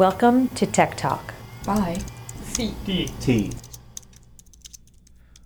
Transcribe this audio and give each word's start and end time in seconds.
Welcome 0.00 0.48
to 0.54 0.64
Tech 0.64 0.96
Talk. 0.96 1.34
Bye. 1.66 1.98
CDT. 2.44 3.54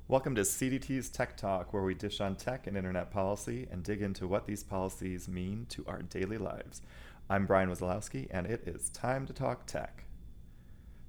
Welcome 0.06 0.36
to 0.36 0.42
CDT's 0.42 1.08
Tech 1.08 1.36
Talk, 1.36 1.72
where 1.72 1.82
we 1.82 1.94
dish 1.94 2.20
on 2.20 2.36
tech 2.36 2.68
and 2.68 2.76
internet 2.76 3.11
policy 3.11 3.66
and 3.68 3.82
dig 3.82 4.00
into 4.00 4.29
what 4.29 4.46
these 4.46 4.62
policies 4.62 5.26
mean 5.26 5.66
to 5.70 5.84
our 5.88 6.02
daily 6.02 6.38
lives. 6.38 6.82
I'm 7.29 7.46
Brian 7.46 7.68
Wazlawik, 7.68 8.29
and 8.30 8.46
it 8.46 8.62
is 8.64 8.90
time 8.90 9.26
to 9.26 9.32
talk 9.32 9.66
tech. 9.66 10.04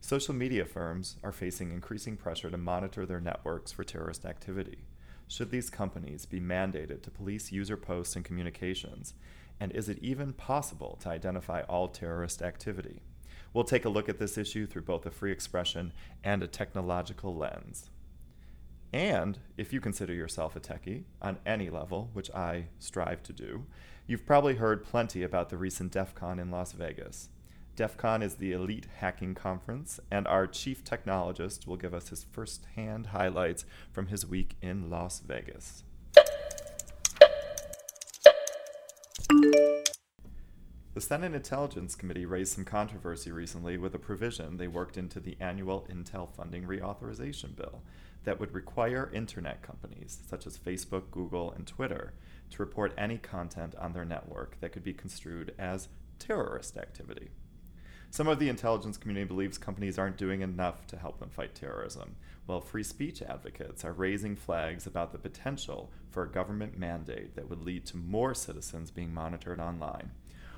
Social 0.02 0.34
media 0.34 0.66
firms 0.66 1.18
are 1.22 1.32
facing 1.32 1.72
increasing 1.72 2.18
pressure 2.18 2.50
to 2.50 2.58
monitor 2.58 3.06
their 3.06 3.22
networks 3.22 3.72
for 3.72 3.84
terrorist 3.84 4.26
activity. 4.26 4.80
Should 5.28 5.52
these 5.52 5.70
companies 5.70 6.26
be 6.26 6.40
mandated 6.40 7.04
to 7.04 7.12
police 7.12 7.52
user 7.52 7.78
posts 7.78 8.16
and 8.16 8.26
communications? 8.26 9.14
And 9.60 9.72
is 9.72 9.88
it 9.88 10.00
even 10.02 10.34
possible 10.34 10.98
to 11.04 11.10
identify 11.10 11.62
all 11.70 11.90
terrorist 11.90 12.42
activity? 12.42 13.04
We'll 13.56 13.64
take 13.64 13.86
a 13.86 13.90
look 13.90 14.10
at 14.10 14.20
this 14.20 14.38
issue 14.38 14.68
through 14.68 14.82
both 14.82 15.06
a 15.06 15.12
free 15.12 15.32
expression 15.32 15.94
and 16.26 16.44
a 16.44 16.48
technological 16.48 17.34
lens. 17.34 17.90
And 18.92 19.40
if 19.56 19.72
you 19.72 19.80
consider 19.80 20.14
yourself 20.14 20.58
a 20.58 20.60
techie 20.60 21.06
on 21.22 21.38
any 21.46 21.70
level, 21.70 22.10
which 22.12 22.30
I 22.32 22.66
strive 22.80 23.24
to 23.24 23.32
do, 23.32 23.64
you've 24.08 24.26
probably 24.26 24.56
heard 24.56 24.84
plenty 24.84 25.24
about 25.24 25.50
the 25.50 25.58
recent 25.58 25.94
DEF 25.94 26.14
CON 26.14 26.38
in 26.38 26.52
Las 26.52 26.74
Vegas. 26.74 27.30
DEF 27.78 27.96
CON 27.96 28.22
is 28.22 28.36
the 28.36 28.52
elite 28.52 28.88
hacking 28.98 29.36
conference, 29.36 30.02
and 30.12 30.28
our 30.28 30.48
chief 30.48 30.84
technologist 30.84 31.66
will 31.66 31.78
give 31.78 31.94
us 31.94 32.10
his 32.10 32.26
first 32.26 32.66
hand 32.76 33.08
highlights 33.08 33.64
from 33.90 34.08
his 34.08 34.26
week 34.26 34.58
in 34.62 34.90
Las 34.90 35.22
Vegas. 35.22 35.86
The 40.96 41.02
Senate 41.02 41.34
Intelligence 41.34 41.94
Committee 41.94 42.26
raised 42.26 42.54
some 42.54 42.64
controversy 42.64 43.30
recently 43.30 43.76
with 43.76 43.94
a 43.96 44.00
provision 44.00 44.56
they 44.56 44.70
worked 44.70 44.96
into 44.96 45.20
the 45.20 45.36
annual 45.42 45.86
Intel 45.92 46.30
funding 46.34 46.64
reauthorization 46.64 47.54
bill 47.54 47.82
that 48.24 48.40
would 48.40 48.54
require 48.54 49.12
internet 49.14 49.62
companies, 49.62 50.20
such 50.26 50.48
as 50.48 50.58
Facebook, 50.58 51.12
Google, 51.12 51.52
and 51.52 51.68
Twitter, 51.68 52.14
to 52.52 52.64
report 52.64 52.94
any 52.98 53.18
content 53.18 53.76
on 53.76 53.92
their 53.92 54.06
network 54.06 54.58
that 54.62 54.72
could 54.72 54.86
be 54.86 54.94
construed 54.94 55.54
as 55.60 55.90
terrorist 56.18 56.78
activity. 56.78 57.28
Some 58.10 58.30
of 58.30 58.40
the 58.40 58.48
intelligence 58.48 58.96
community 58.96 59.26
believes 59.26 59.58
companies 59.58 60.00
aren't 60.00 60.16
doing 60.16 60.40
enough 60.40 60.88
to 60.88 60.98
help 60.98 61.20
them 61.20 61.30
fight 61.30 61.56
terrorism, 61.56 62.16
while 62.46 62.62
free 62.62 62.84
speech 62.84 63.22
advocates 63.22 63.84
are 63.84 63.92
raising 63.92 64.38
flags 64.38 64.88
about 64.88 65.12
the 65.12 65.18
potential 65.18 65.92
for 66.10 66.24
a 66.24 66.32
government 66.32 66.80
mandate 66.80 67.36
that 67.36 67.50
would 67.50 67.66
lead 67.66 67.86
to 67.88 67.98
more 67.98 68.34
citizens 68.34 68.92
being 68.92 69.14
monitored 69.14 69.60
online. 69.60 70.12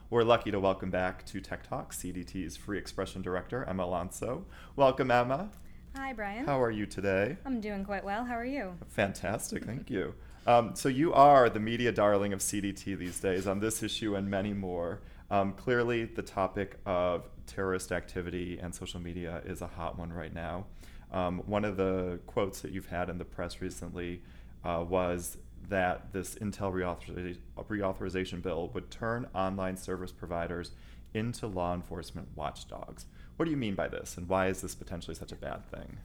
We're 0.09 0.23
lucky 0.23 0.51
to 0.51 0.59
welcome 0.61 0.89
back 0.89 1.25
to 1.25 1.41
Tech 1.41 1.67
Talk 1.67 1.93
CDT's 1.93 2.55
Free 2.55 2.77
Expression 2.77 3.21
Director, 3.21 3.65
Emma 3.65 3.83
Llansó. 3.83 4.43
Welcome, 4.77 5.11
Emma. 5.11 5.49
Hi, 5.97 6.13
Brian. 6.13 6.45
How 6.45 6.61
are 6.61 6.71
you 6.71 6.85
today? 6.85 7.35
I'm 7.45 7.59
doing 7.59 7.83
quite 7.83 8.05
well. 8.05 8.23
How 8.23 8.35
are 8.35 8.45
you? 8.45 8.77
Fantastic, 8.87 9.65
thank 9.65 9.89
you. 9.89 10.13
Um, 10.45 10.75
so, 10.75 10.87
you 10.87 11.11
are 11.11 11.49
the 11.49 11.59
media 11.59 11.91
darling 11.91 12.31
of 12.31 12.39
CDT 12.39 12.97
these 12.97 13.19
days 13.19 13.47
on 13.47 13.59
this 13.59 13.83
issue 13.83 14.15
and 14.15 14.29
many 14.29 14.53
more. 14.53 15.01
Um, 15.29 15.51
clearly, 15.51 16.05
the 16.05 16.21
topic 16.21 16.79
of 16.85 17.27
terrorist 17.45 17.91
activity 17.91 18.59
and 18.59 18.73
social 18.73 19.01
media 19.01 19.41
is 19.45 19.61
a 19.61 19.67
hot 19.67 19.99
one 19.99 20.13
right 20.13 20.33
now. 20.33 20.67
Um, 21.11 21.39
one 21.39 21.65
of 21.65 21.75
the 21.75 22.21
quotes 22.27 22.61
that 22.61 22.71
you've 22.71 22.87
had 22.87 23.09
in 23.09 23.17
the 23.17 23.25
press 23.25 23.59
recently 23.59 24.21
uh, 24.63 24.85
was 24.87 25.35
that 25.69 26.13
this 26.13 26.35
Intel 26.35 26.73
reauthoriza- 26.73 27.37
reauthorization 27.57 28.41
bill 28.41 28.69
would 28.73 28.89
turn 28.89 29.27
online 29.35 29.77
service 29.77 30.11
providers 30.11 30.71
into 31.13 31.47
law 31.47 31.73
enforcement 31.73 32.27
watchdogs. 32.35 33.05
What 33.35 33.45
do 33.45 33.51
you 33.51 33.57
mean 33.57 33.75
by 33.75 33.87
this, 33.87 34.17
and 34.17 34.27
why 34.27 34.47
is 34.47 34.61
this 34.61 34.75
potentially 34.75 35.15
such 35.15 35.31
a 35.31 35.35
bad 35.35 35.65
thing? 35.69 35.97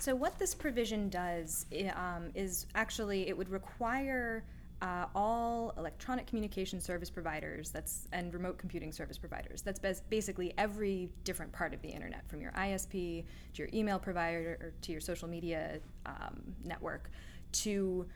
So, 0.00 0.14
what 0.14 0.38
this 0.38 0.54
provision 0.54 1.08
does 1.08 1.66
um, 1.94 2.30
is 2.34 2.66
actually 2.74 3.28
it 3.28 3.36
would 3.36 3.48
require 3.48 4.44
uh, 4.80 5.06
all 5.14 5.74
electronic 5.76 6.26
communication 6.26 6.80
service 6.80 7.10
providers 7.10 7.70
that's 7.70 8.06
and 8.12 8.32
remote 8.32 8.58
computing 8.58 8.92
service 8.92 9.18
providers 9.18 9.60
that's 9.60 9.80
basically 10.08 10.54
every 10.56 11.10
different 11.24 11.50
part 11.50 11.74
of 11.74 11.82
the 11.82 11.88
internet 11.88 12.28
from 12.28 12.40
your 12.40 12.52
isp 12.52 12.92
to 12.92 13.24
your 13.54 13.68
email 13.74 13.98
provider 13.98 14.56
or 14.60 14.72
to 14.80 14.92
your 14.92 15.00
social 15.00 15.26
media 15.26 15.80
um, 16.06 16.54
network 16.64 17.10
to 17.50 18.06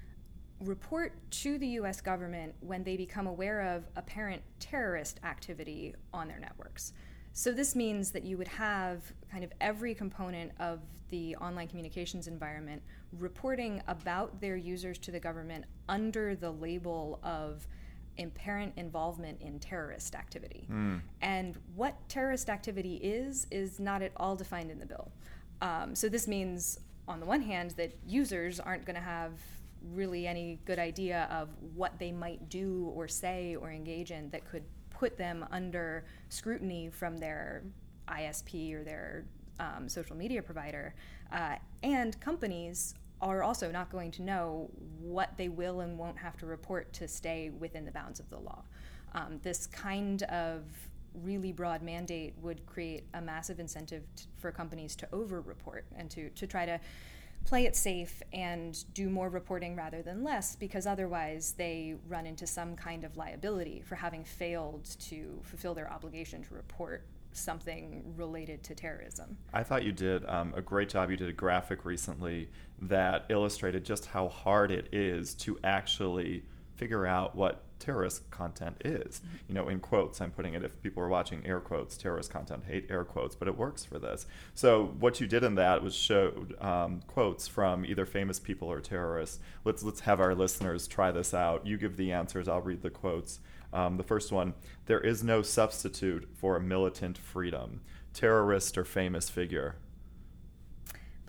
report 0.63 1.15
to 1.31 1.59
the 1.59 1.67
US 1.69 2.01
government 2.01 2.55
when 2.61 2.85
they 2.85 2.97
become 2.97 3.27
aware 3.27 3.61
of 3.61 3.85
apparent 3.97 4.43
terrorist 4.61 5.21
activity 5.25 5.95
on 6.13 6.29
their 6.29 6.39
networks. 6.39 6.93
So, 7.35 7.51
this 7.51 7.75
means 7.75 8.11
that 8.13 8.25
you 8.25 8.37
would 8.37 8.49
have 8.49 9.01
kind 9.31 9.43
of 9.43 9.53
every 9.61 9.95
component 9.95 10.53
of 10.61 10.81
the 11.09 11.35
online 11.37 11.69
communications 11.69 12.27
environment 12.27 12.83
reporting 13.19 13.83
about 13.89 14.41
their 14.41 14.57
users 14.57 14.99
to 14.99 15.11
the 15.11 15.21
government 15.21 15.65
under 15.89 16.35
the 16.35 16.51
label 16.51 17.21
of 17.23 17.67
apparent 18.19 18.75
involvement 18.77 19.41
in 19.41 19.59
terrorist 19.59 20.15
activity. 20.15 20.67
Mm. 20.71 21.01
And 21.23 21.59
what 21.75 21.97
terrorist 22.09 22.51
activity 22.51 22.97
is, 22.97 23.47
is 23.51 23.81
not 23.81 24.03
at 24.03 24.13
all 24.17 24.37
defined 24.37 24.71
in 24.71 24.79
the 24.79 24.87
bill. 24.87 25.11
Um, 25.63 25.95
so, 25.95 26.11
this 26.11 26.29
means, 26.29 26.81
on 27.09 27.19
the 27.19 27.27
one 27.27 27.41
hand, 27.41 27.71
that 27.79 27.97
users 28.07 28.61
aren't 28.61 28.85
going 28.85 28.97
to 28.97 29.03
have 29.03 29.33
really 29.93 30.27
any 30.27 30.59
good 30.65 30.79
idea 30.79 31.29
of 31.31 31.49
what 31.75 31.99
they 31.99 32.13
might 32.13 32.49
do 32.49 32.91
or 32.95 33.09
say 33.09 33.57
or 33.57 33.71
engage 33.71 34.11
in 34.11 34.31
that 34.31 34.49
could 34.49 34.65
put 34.91 35.17
them 35.17 35.45
under 35.51 36.05
scrutiny 36.29 36.89
from 36.91 37.19
their 37.19 37.63
ISP 38.09 38.75
or 38.75 38.85
their 38.85 39.25
um, 39.59 39.89
social 39.89 40.17
media 40.17 40.43
provider. 40.43 40.95
Uh, 41.33 41.57
and 41.83 42.21
companies 42.21 42.95
are 43.21 43.43
also 43.43 43.71
not 43.71 43.91
going 43.91 44.11
to 44.11 44.23
know 44.23 44.69
what 45.01 45.31
they 45.37 45.49
will 45.49 45.81
and 45.81 45.99
won't 45.99 46.19
have 46.19 46.37
to 46.37 46.47
report 46.47 46.93
to 46.93 47.07
stay 47.07 47.51
within 47.51 47.85
the 47.85 47.93
bounds 47.93 48.19
of 48.19 48.29
the 48.31 48.39
law. 48.39 48.63
Um, 49.15 49.39
this 49.43 49.67
kind 49.67 50.23
of 50.25 50.65
really 51.23 51.53
broad 51.53 51.83
mandate 51.83 52.35
would 52.41 52.65
create 52.67 53.05
a 53.15 53.21
massive 53.21 53.61
incentive 53.61 54.03
t- 54.17 54.25
for 54.39 54.51
companies 54.51 54.97
to 54.97 55.09
over 55.13 55.41
report 55.41 55.85
and 55.97 56.11
to, 56.11 56.31
to 56.31 56.47
try 56.47 56.67
to 56.67 56.81
play 57.45 57.65
it 57.65 57.77
safe 57.77 58.23
and 58.33 58.85
do 58.95 59.09
more 59.09 59.29
reporting 59.29 59.77
rather 59.77 60.03
than 60.03 60.23
less 60.23 60.57
because 60.57 60.87
otherwise 60.87 61.55
they 61.57 61.97
run 62.09 62.27
into 62.27 62.47
some 62.47 62.77
kind 62.77 63.05
of 63.05 63.17
liability 63.17 63.83
for 63.85 63.95
having 63.95 64.25
failed 64.25 64.85
to 65.01 65.41
fulfill 65.43 65.75
their 65.75 65.91
obligation 65.93 66.43
to 66.43 66.55
report 66.55 67.05
something 67.33 68.15
related 68.17 68.63
to 68.63 68.75
terrorism. 68.75 69.37
I 69.53 69.63
thought 69.63 69.85
you 69.85 69.93
did 69.93 70.25
um, 70.29 70.53
a 70.57 70.63
great 70.63 70.89
job. 70.89 71.11
You 71.11 71.17
did 71.17 71.29
a 71.29 71.33
graphic 71.33 71.85
recently 71.85 72.49
that 72.83 73.27
illustrated 73.29 73.85
just 73.85 74.07
how 74.07 74.29
hard 74.29 74.71
it 74.71 74.89
is 74.93 75.35
to 75.35 75.59
actually 75.65 76.45
figure 76.77 77.07
out 77.07 77.35
what 77.35 77.63
terrorist 77.83 78.31
content 78.31 78.77
is. 78.85 79.21
Mm-hmm. 79.21 79.37
You 79.49 79.55
know, 79.55 79.69
in 79.69 79.81
quotes, 79.81 80.21
I'm 80.21 80.31
putting 80.31 80.55
it, 80.55 80.65
if 80.65 80.81
people 80.83 81.03
are 81.03 81.09
watching 81.09 81.45
air 81.45 81.61
quotes, 81.61 81.97
terrorist 81.97 82.31
content, 82.31 82.65
hate 82.67 82.87
air 82.89 83.05
quotes, 83.05 83.35
but 83.35 83.49
it 83.49 83.59
works 83.59 83.85
for 83.85 83.99
this. 83.99 84.27
So 84.55 84.95
what 85.01 85.21
you 85.21 85.27
did 85.27 85.43
in 85.43 85.57
that 85.57 85.83
was 85.83 85.95
showed 85.95 86.55
um, 86.61 87.01
quotes 87.07 87.49
from 87.49 87.85
either 87.85 88.07
famous 88.07 88.39
people 88.39 88.69
or 88.69 88.81
terrorists. 88.81 89.41
Let's, 89.65 89.83
let's 89.83 90.01
have 90.01 90.21
our 90.21 90.35
listeners 90.35 90.87
try 90.87 91.11
this 91.11 91.35
out. 91.35 91.67
You 91.67 91.77
give 91.77 91.97
the 91.97 92.13
answers, 92.13 92.49
I'll 92.49 92.61
read 92.61 92.83
the 92.83 92.91
quotes. 92.91 93.41
Um, 93.73 93.97
the 93.97 94.03
first 94.05 94.31
one, 94.31 94.55
there 94.87 95.01
is 95.01 95.25
no 95.25 95.43
substitute 95.43 96.29
for 96.35 96.57
a 96.57 96.61
militant 96.61 97.19
freedom. 97.19 97.81
Terrorist 98.13 98.77
or 98.77 98.85
famous 98.85 99.31
figure 99.31 99.77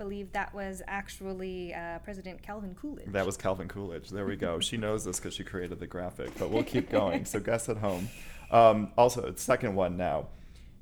believe 0.03 0.33
that 0.33 0.53
was 0.53 0.81
actually 0.85 1.73
uh, 1.73 1.99
President 1.99 2.41
Calvin 2.41 2.75
Coolidge. 2.75 3.07
That 3.07 3.25
was 3.25 3.37
Calvin 3.37 3.69
Coolidge. 3.69 4.09
There 4.09 4.25
we 4.25 4.35
go. 4.35 4.59
she 4.59 4.75
knows 4.75 5.05
this 5.05 5.17
because 5.17 5.33
she 5.33 5.45
created 5.45 5.79
the 5.79 5.87
graphic, 5.87 6.37
but 6.37 6.49
we'll 6.49 6.63
keep 6.63 6.89
going. 6.89 7.23
so 7.23 7.39
guess 7.49 7.69
at 7.69 7.77
home. 7.77 8.09
Um, 8.51 8.91
also, 8.97 9.33
second 9.37 9.75
one 9.75 9.95
now. 9.95 10.27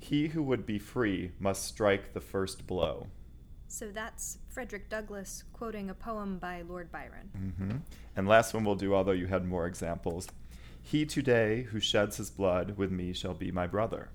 He 0.00 0.26
who 0.26 0.42
would 0.42 0.66
be 0.66 0.80
free 0.80 1.30
must 1.38 1.64
strike 1.64 2.14
the 2.14 2.20
first 2.20 2.66
blow. 2.66 3.06
So 3.68 3.90
that's 3.90 4.38
Frederick 4.48 4.90
Douglass 4.90 5.44
quoting 5.52 5.88
a 5.88 5.94
poem 5.94 6.38
by 6.38 6.62
Lord 6.62 6.90
Byron. 6.90 7.30
Mm-hmm. 7.38 7.76
And 8.16 8.26
last 8.26 8.52
one 8.52 8.64
we'll 8.64 8.74
do, 8.74 8.92
although 8.92 9.12
you 9.12 9.28
had 9.28 9.44
more 9.46 9.66
examples. 9.68 10.26
He 10.82 11.06
today 11.06 11.62
who 11.70 11.78
sheds 11.78 12.16
his 12.16 12.28
blood 12.28 12.76
with 12.76 12.90
me 12.90 13.12
shall 13.12 13.34
be 13.34 13.52
my 13.52 13.68
brother. 13.68 14.10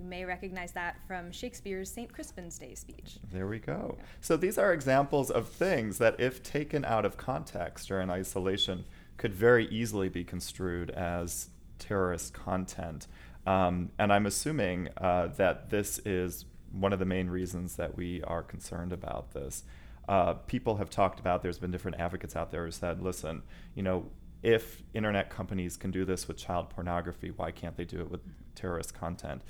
You 0.00 0.06
may 0.06 0.24
recognize 0.24 0.72
that 0.72 0.96
from 1.06 1.30
Shakespeare's 1.30 1.90
St. 1.90 2.10
Crispin's 2.10 2.58
Day 2.58 2.74
speech. 2.74 3.18
There 3.30 3.46
we 3.46 3.58
go. 3.58 3.98
So 4.22 4.38
these 4.38 4.56
are 4.56 4.72
examples 4.72 5.30
of 5.30 5.46
things 5.46 5.98
that, 5.98 6.18
if 6.18 6.42
taken 6.42 6.86
out 6.86 7.04
of 7.04 7.18
context 7.18 7.90
or 7.90 8.00
in 8.00 8.08
isolation, 8.08 8.86
could 9.18 9.34
very 9.34 9.66
easily 9.66 10.08
be 10.08 10.24
construed 10.24 10.88
as 10.90 11.50
terrorist 11.78 12.32
content. 12.32 13.08
Um, 13.46 13.90
and 13.98 14.10
I'm 14.10 14.24
assuming 14.24 14.88
uh, 14.96 15.26
that 15.36 15.68
this 15.68 15.98
is 16.06 16.46
one 16.72 16.94
of 16.94 16.98
the 16.98 17.04
main 17.04 17.28
reasons 17.28 17.76
that 17.76 17.94
we 17.94 18.22
are 18.22 18.42
concerned 18.42 18.94
about 18.94 19.32
this. 19.32 19.64
Uh, 20.08 20.32
people 20.32 20.76
have 20.76 20.88
talked 20.88 21.20
about, 21.20 21.42
there's 21.42 21.58
been 21.58 21.70
different 21.70 22.00
advocates 22.00 22.34
out 22.34 22.50
there 22.50 22.64
who 22.64 22.70
said, 22.70 23.02
listen, 23.02 23.42
you 23.74 23.82
know, 23.82 24.06
if 24.42 24.82
internet 24.94 25.28
companies 25.28 25.76
can 25.76 25.90
do 25.90 26.06
this 26.06 26.26
with 26.26 26.38
child 26.38 26.70
pornography, 26.70 27.30
why 27.30 27.50
can't 27.50 27.76
they 27.76 27.84
do 27.84 28.00
it 28.00 28.10
with 28.10 28.20
terrorist 28.54 28.94
content? 28.94 29.42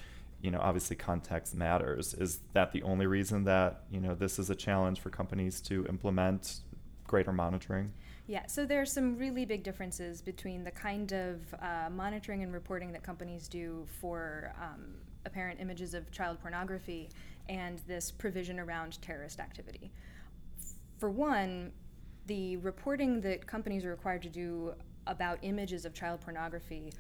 You 0.43 0.51
know, 0.51 0.59
obviously 0.61 0.97
context 0.97 1.55
matters. 1.55 2.15
Is 2.15 2.41
that 2.53 2.73
the 2.73 2.83
only 2.83 3.07
reason 3.07 3.45
that, 3.45 3.85
you 3.91 4.01
know, 4.01 4.15
this 4.15 4.39
is 4.39 4.51
a 4.51 4.55
challenge 4.55 5.01
for 5.01 5.11
companies 5.11 5.61
to 5.63 5.87
implement 5.87 6.61
greater 7.07 7.33
monitoring? 7.33 7.93
Yeah, 8.27 8.47
so 8.47 8.65
there 8.65 8.81
are 8.81 8.87
some 8.87 9.19
really 9.19 9.45
big 9.45 9.65
differences 9.65 10.23
between 10.23 10.63
the 10.63 10.71
kind 10.71 11.13
of 11.13 11.41
uh, 11.61 11.91
monitoring 11.91 12.43
and 12.43 12.53
reporting 12.53 12.93
that 12.93 13.03
companies 13.03 13.49
do 13.49 13.87
for 14.01 14.55
um, 14.63 14.95
apparent 15.27 15.61
images 15.61 15.95
of 15.95 16.11
child 16.13 16.41
pornography 16.41 17.09
and 17.49 17.81
this 17.89 18.11
provision 18.11 18.61
around 18.61 19.03
terrorist 19.03 19.41
activity. 19.41 19.91
For 20.99 21.11
one, 21.11 21.73
the 22.27 22.57
reporting 22.59 23.21
that 23.23 23.47
companies 23.47 23.85
are 23.85 23.91
required 23.91 24.23
to 24.23 24.29
do 24.29 24.75
about 25.07 25.39
images 25.43 25.85
of 25.85 25.93
child 25.93 26.21
pornography 26.21 26.93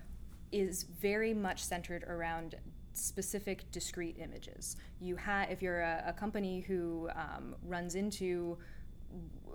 is 0.51 0.83
very 0.83 1.33
much 1.33 1.63
centered 1.63 2.03
around 2.05 2.57
specific 2.93 3.71
discrete 3.71 4.17
images. 4.19 4.77
You 5.01 5.17
have, 5.17 5.51
if 5.51 5.63
you're 5.63 5.81
a, 5.81 6.05
a 6.09 6.13
company 6.13 6.61
who 6.61 7.09
um, 7.15 7.55
runs 7.65 7.95
into 7.95 8.59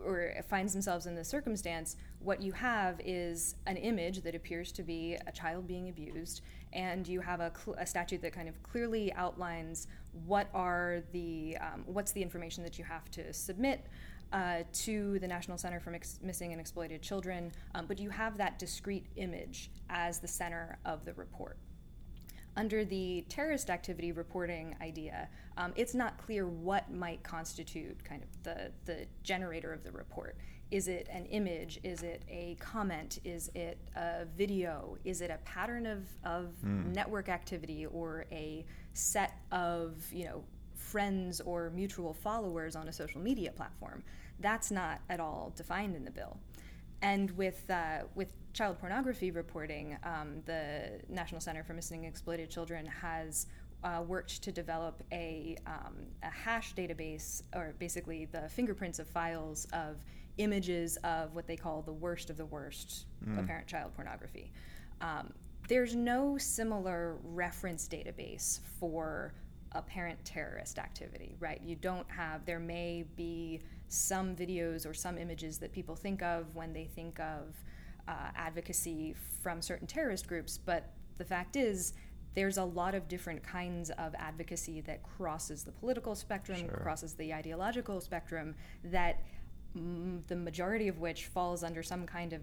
or 0.06 0.34
finds 0.50 0.74
themselves 0.74 1.06
in 1.06 1.16
this 1.16 1.28
circumstance, 1.28 1.96
what 2.20 2.42
you 2.42 2.52
have 2.52 3.00
is 3.04 3.56
an 3.66 3.78
image 3.78 4.22
that 4.22 4.36
appears 4.36 4.72
to 4.74 4.84
be 4.84 5.18
a 5.26 5.32
child 5.32 5.68
being 5.68 5.90
abused, 5.90 6.42
and 6.74 7.08
you 7.08 7.22
have 7.22 7.40
a, 7.40 7.52
cl- 7.58 7.78
a 7.80 7.86
statute 7.86 8.22
that 8.22 8.34
kind 8.34 8.50
of 8.50 8.62
clearly 8.64 9.14
outlines 9.14 9.88
what 10.26 10.48
are 10.54 11.02
the 11.12 11.58
um, 11.62 11.84
what's 11.86 12.12
the 12.12 12.22
information 12.22 12.64
that 12.64 12.78
you 12.78 12.84
have 12.84 13.10
to 13.12 13.34
submit 13.34 13.88
uh, 14.34 14.64
to 14.74 15.18
the 15.20 15.28
National 15.28 15.58
Center 15.58 15.80
for 15.80 15.92
Mix- 15.92 16.20
Missing 16.22 16.52
and 16.52 16.60
Exploited 16.60 17.02
Children, 17.02 17.52
um, 17.74 17.86
but 17.88 18.00
you 18.00 18.10
have 18.10 18.38
that 18.38 18.60
discrete 18.60 19.08
image 19.16 19.72
as 19.90 20.20
the 20.20 20.28
center 20.28 20.78
of 20.86 21.06
the 21.06 21.14
report. 21.14 21.58
Under 22.57 22.86
the 22.86 23.25
terrorist 23.28 23.69
activity 23.69 24.12
reporting 24.12 24.75
idea, 24.81 25.28
um, 25.57 25.74
it's 25.75 25.94
not 25.94 26.18
clear 26.18 26.48
what 26.48 26.90
might 26.92 27.22
constitute 27.24 28.02
kind 28.04 28.24
of 28.24 28.44
the, 28.44 28.72
the 28.86 29.06
generator 29.24 29.74
of 29.74 29.84
the 29.84 29.92
report. 29.92 30.38
Is 30.72 30.88
it 30.88 31.07
an 31.12 31.25
image? 31.25 31.80
Is 31.84 32.02
it 32.02 32.24
a 32.30 32.56
comment? 32.60 33.19
Is 33.24 33.52
it 33.54 33.78
a 33.96 34.25
video? 34.38 34.98
Is 35.04 35.22
it 35.22 35.30
a 35.30 35.38
pattern 35.46 35.86
of, 35.86 36.07
of 36.24 36.54
mm. 36.66 36.94
network 36.94 37.30
activity 37.30 37.86
or 37.86 38.25
a 38.31 38.66
set 38.94 39.38
of, 39.52 40.02
you 40.12 40.25
know, 40.25 40.44
friends 40.74 41.42
or 41.42 41.72
mutual 41.72 42.13
followers 42.13 42.75
on 42.75 42.88
a 42.88 42.94
social 42.94 43.22
media 43.22 43.52
platform? 43.52 44.02
That's 44.40 44.72
not 44.72 45.02
at 45.10 45.19
all 45.19 45.54
defined 45.56 45.96
in 45.96 46.04
the 46.04 46.12
bill. 46.12 46.38
And 47.01 47.31
with, 47.31 47.69
uh, 47.69 48.03
with 48.15 48.30
child 48.53 48.80
pornography 48.80 49.31
reporting, 49.31 49.97
um, 50.03 50.42
the 50.45 51.01
National 51.09 51.42
Center 51.42 51.63
for 51.63 51.74
Missing 51.74 52.06
and 52.06 52.07
Exploited 52.07 52.50
Children 52.50 52.86
has 52.86 53.47
uh, 53.83 54.01
worked 54.01 54.42
to 54.42 54.51
develop 54.51 55.03
a, 55.12 55.57
um, 55.68 55.95
a 56.24 56.30
hash 56.30 56.74
database, 56.74 57.44
or 57.53 57.75
basically 57.77 58.25
the 58.25 58.50
fingerprints 58.50 59.00
of 59.00 59.07
files 59.07 59.68
of 59.74 60.03
images 60.38 60.97
of 61.03 61.33
what 61.36 61.47
they 61.47 61.56
call 61.56 61.81
the 61.81 61.94
worst 61.94 62.30
of 62.30 62.38
the 62.38 62.45
worst 62.45 63.06
mm. 63.25 63.39
apparent 63.39 63.68
child 63.68 63.94
pornography. 63.95 64.51
Um, 65.01 65.33
there's 65.68 65.95
no 65.95 66.38
similar 66.38 67.18
reference 67.24 67.88
database 67.88 68.59
for 68.80 69.33
apparent 69.71 70.24
terrorist 70.24 70.80
activity, 70.80 71.36
right? 71.39 71.62
You 71.63 71.75
don't 71.75 72.09
have, 72.09 72.45
there 72.45 72.59
may 72.59 73.06
be 73.15 73.62
some 73.95 74.36
videos 74.36 74.89
or 74.89 74.94
some 74.94 75.18
images 75.18 75.57
that 75.59 75.71
people 75.71 75.95
think 75.95 76.21
of 76.21 76.56
when 76.56 76.74
they 76.74 76.86
think 76.86 77.19
of 77.19 77.56
uh, 78.07 78.30
advocacy 78.36 79.15
from 79.42 79.62
certain 79.62 79.88
terrorist 79.88 80.27
groups, 80.27 80.57
but 80.57 80.92
the 81.18 81.25
fact 81.25 81.56
is, 81.56 81.94
there's 82.33 82.57
a 82.57 82.63
lot 82.63 82.94
of 82.94 83.07
different 83.07 83.42
kinds 83.42 83.89
of 83.92 84.13
advocacy 84.15 84.81
that 84.81 85.01
crosses 85.03 85.63
the 85.63 85.71
political 85.71 86.15
spectrum, 86.15 86.59
sure. 86.59 86.81
crosses 86.83 87.13
the 87.13 87.33
ideological 87.33 88.01
spectrum, 88.01 88.53
that 88.83 89.21
m- 89.75 90.24
the 90.27 90.36
majority 90.36 90.89
of 90.89 91.00
which 91.00 91.27
falls 91.27 91.63
under 91.63 91.81
some 91.81 92.06
kind 92.06 92.33
of 92.33 92.42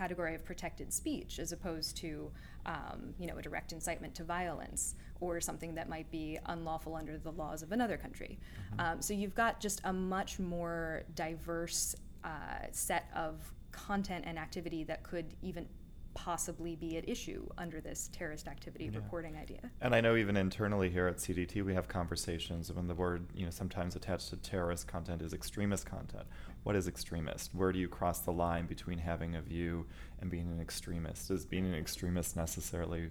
category 0.00 0.34
of 0.34 0.42
protected 0.46 0.90
speech 0.90 1.38
as 1.38 1.52
opposed 1.52 1.94
to 1.94 2.30
um, 2.64 3.14
you 3.18 3.26
know 3.26 3.36
a 3.36 3.42
direct 3.42 3.72
incitement 3.72 4.14
to 4.14 4.24
violence 4.24 4.94
or 5.20 5.40
something 5.42 5.74
that 5.74 5.90
might 5.90 6.10
be 6.10 6.38
unlawful 6.46 6.94
under 6.94 7.18
the 7.18 7.32
laws 7.32 7.62
of 7.62 7.70
another 7.72 7.98
country 7.98 8.38
mm-hmm. 8.38 8.80
um, 8.80 9.02
so 9.02 9.12
you've 9.12 9.34
got 9.34 9.60
just 9.60 9.82
a 9.84 9.92
much 9.92 10.38
more 10.38 11.02
diverse 11.14 11.94
uh, 12.24 12.64
set 12.72 13.10
of 13.14 13.34
content 13.72 14.24
and 14.26 14.38
activity 14.38 14.84
that 14.84 15.02
could 15.02 15.26
even 15.42 15.66
possibly 16.14 16.76
be 16.76 16.96
at 16.96 17.08
issue 17.08 17.46
under 17.56 17.80
this 17.80 18.08
terrorist 18.12 18.48
activity 18.48 18.86
yeah. 18.86 18.96
reporting 18.96 19.36
idea. 19.36 19.60
And 19.80 19.94
I 19.94 20.00
know 20.00 20.16
even 20.16 20.36
internally 20.36 20.90
here 20.90 21.06
at 21.06 21.18
CDT, 21.18 21.64
we 21.64 21.72
have 21.74 21.88
conversations 21.88 22.72
when 22.72 22.88
the 22.88 22.94
word, 22.94 23.26
you 23.34 23.44
know, 23.44 23.50
sometimes 23.50 23.96
attached 23.96 24.30
to 24.30 24.36
terrorist 24.36 24.88
content 24.88 25.22
is 25.22 25.32
extremist 25.32 25.86
content. 25.86 26.26
What 26.62 26.76
is 26.76 26.86
extremist? 26.86 27.54
Where 27.54 27.72
do 27.72 27.78
you 27.78 27.88
cross 27.88 28.20
the 28.20 28.32
line 28.32 28.66
between 28.66 28.98
having 28.98 29.34
a 29.36 29.40
view 29.40 29.86
and 30.20 30.30
being 30.30 30.50
an 30.50 30.60
extremist? 30.60 31.30
Is 31.30 31.46
being 31.46 31.66
an 31.66 31.74
extremist 31.74 32.36
necessarily 32.36 33.10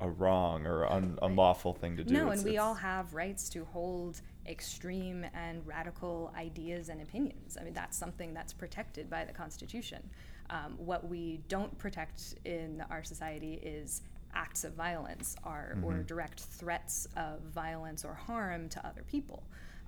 a 0.00 0.08
wrong 0.08 0.66
or 0.66 0.86
un- 0.86 1.18
unlawful 1.22 1.74
thing 1.74 1.96
to 1.96 2.04
do? 2.04 2.14
No, 2.14 2.30
it's, 2.30 2.42
and 2.42 2.50
we 2.50 2.58
all 2.58 2.74
have 2.74 3.14
rights 3.14 3.48
to 3.50 3.64
hold 3.64 4.20
extreme 4.46 5.26
and 5.34 5.66
radical 5.66 6.32
ideas 6.36 6.88
and 6.88 7.00
opinions. 7.00 7.56
I 7.60 7.64
mean, 7.64 7.74
that's 7.74 7.96
something 7.96 8.34
that's 8.34 8.52
protected 8.52 9.10
by 9.10 9.24
the 9.24 9.32
Constitution. 9.32 10.08
Um, 10.50 10.74
what 10.78 11.06
we 11.08 11.40
don't 11.48 11.76
protect 11.78 12.34
in 12.44 12.82
our 12.90 13.04
society 13.04 13.54
is 13.62 14.02
acts 14.34 14.64
of 14.64 14.72
violence 14.74 15.36
or, 15.44 15.74
mm-hmm. 15.74 15.84
or 15.84 16.02
direct 16.02 16.40
threats 16.40 17.06
of 17.16 17.40
violence 17.40 18.04
or 18.04 18.14
harm 18.14 18.68
to 18.70 18.86
other 18.86 19.02
people. 19.10 19.42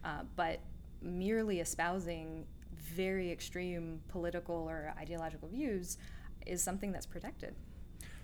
Uh, 0.04 0.22
but 0.36 0.60
merely 1.02 1.60
espousing 1.60 2.46
very 2.90 3.30
extreme 3.30 4.00
political 4.08 4.68
or 4.68 4.92
ideological 4.98 5.48
views 5.48 5.98
is 6.46 6.62
something 6.62 6.92
that's 6.92 7.06
protected. 7.06 7.54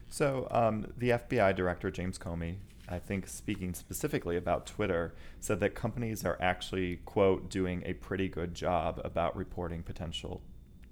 So, 0.08 0.46
um, 0.50 0.92
the 0.96 1.10
FBI 1.10 1.54
director, 1.54 1.90
James 1.90 2.18
Comey, 2.18 2.56
I 2.88 2.98
think 2.98 3.26
speaking 3.26 3.74
specifically 3.74 4.36
about 4.36 4.66
Twitter, 4.66 5.14
said 5.40 5.58
that 5.60 5.74
companies 5.74 6.24
are 6.24 6.38
actually, 6.40 6.96
quote, 7.04 7.50
doing 7.50 7.82
a 7.84 7.94
pretty 7.94 8.28
good 8.28 8.54
job 8.54 9.00
about 9.04 9.36
reporting 9.36 9.82
potential 9.82 10.42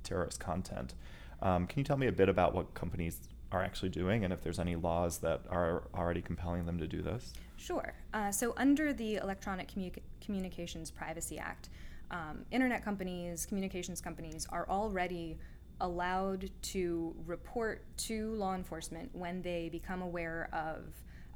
terrorist 0.02 0.40
content. 0.40 0.94
Um, 1.40 1.66
can 1.66 1.78
you 1.78 1.84
tell 1.84 1.96
me 1.96 2.06
a 2.06 2.12
bit 2.12 2.28
about 2.28 2.54
what 2.54 2.74
companies 2.74 3.20
are 3.52 3.62
actually 3.62 3.90
doing 3.90 4.24
and 4.24 4.32
if 4.32 4.42
there's 4.42 4.58
any 4.58 4.74
laws 4.74 5.18
that 5.18 5.42
are 5.48 5.84
already 5.94 6.20
compelling 6.20 6.66
them 6.66 6.78
to 6.78 6.88
do 6.88 7.00
this? 7.02 7.34
Sure. 7.56 7.94
Uh, 8.12 8.32
so, 8.32 8.52
under 8.56 8.92
the 8.92 9.16
Electronic 9.16 9.72
Commu- 9.72 9.96
Communications 10.20 10.90
Privacy 10.90 11.38
Act, 11.38 11.68
um, 12.14 12.44
internet 12.52 12.84
companies, 12.84 13.44
communications 13.44 14.00
companies 14.00 14.46
are 14.50 14.68
already 14.68 15.36
allowed 15.80 16.48
to 16.62 17.14
report 17.26 17.84
to 17.96 18.32
law 18.34 18.54
enforcement 18.54 19.10
when 19.12 19.42
they 19.42 19.68
become 19.68 20.00
aware 20.00 20.48
of 20.52 20.84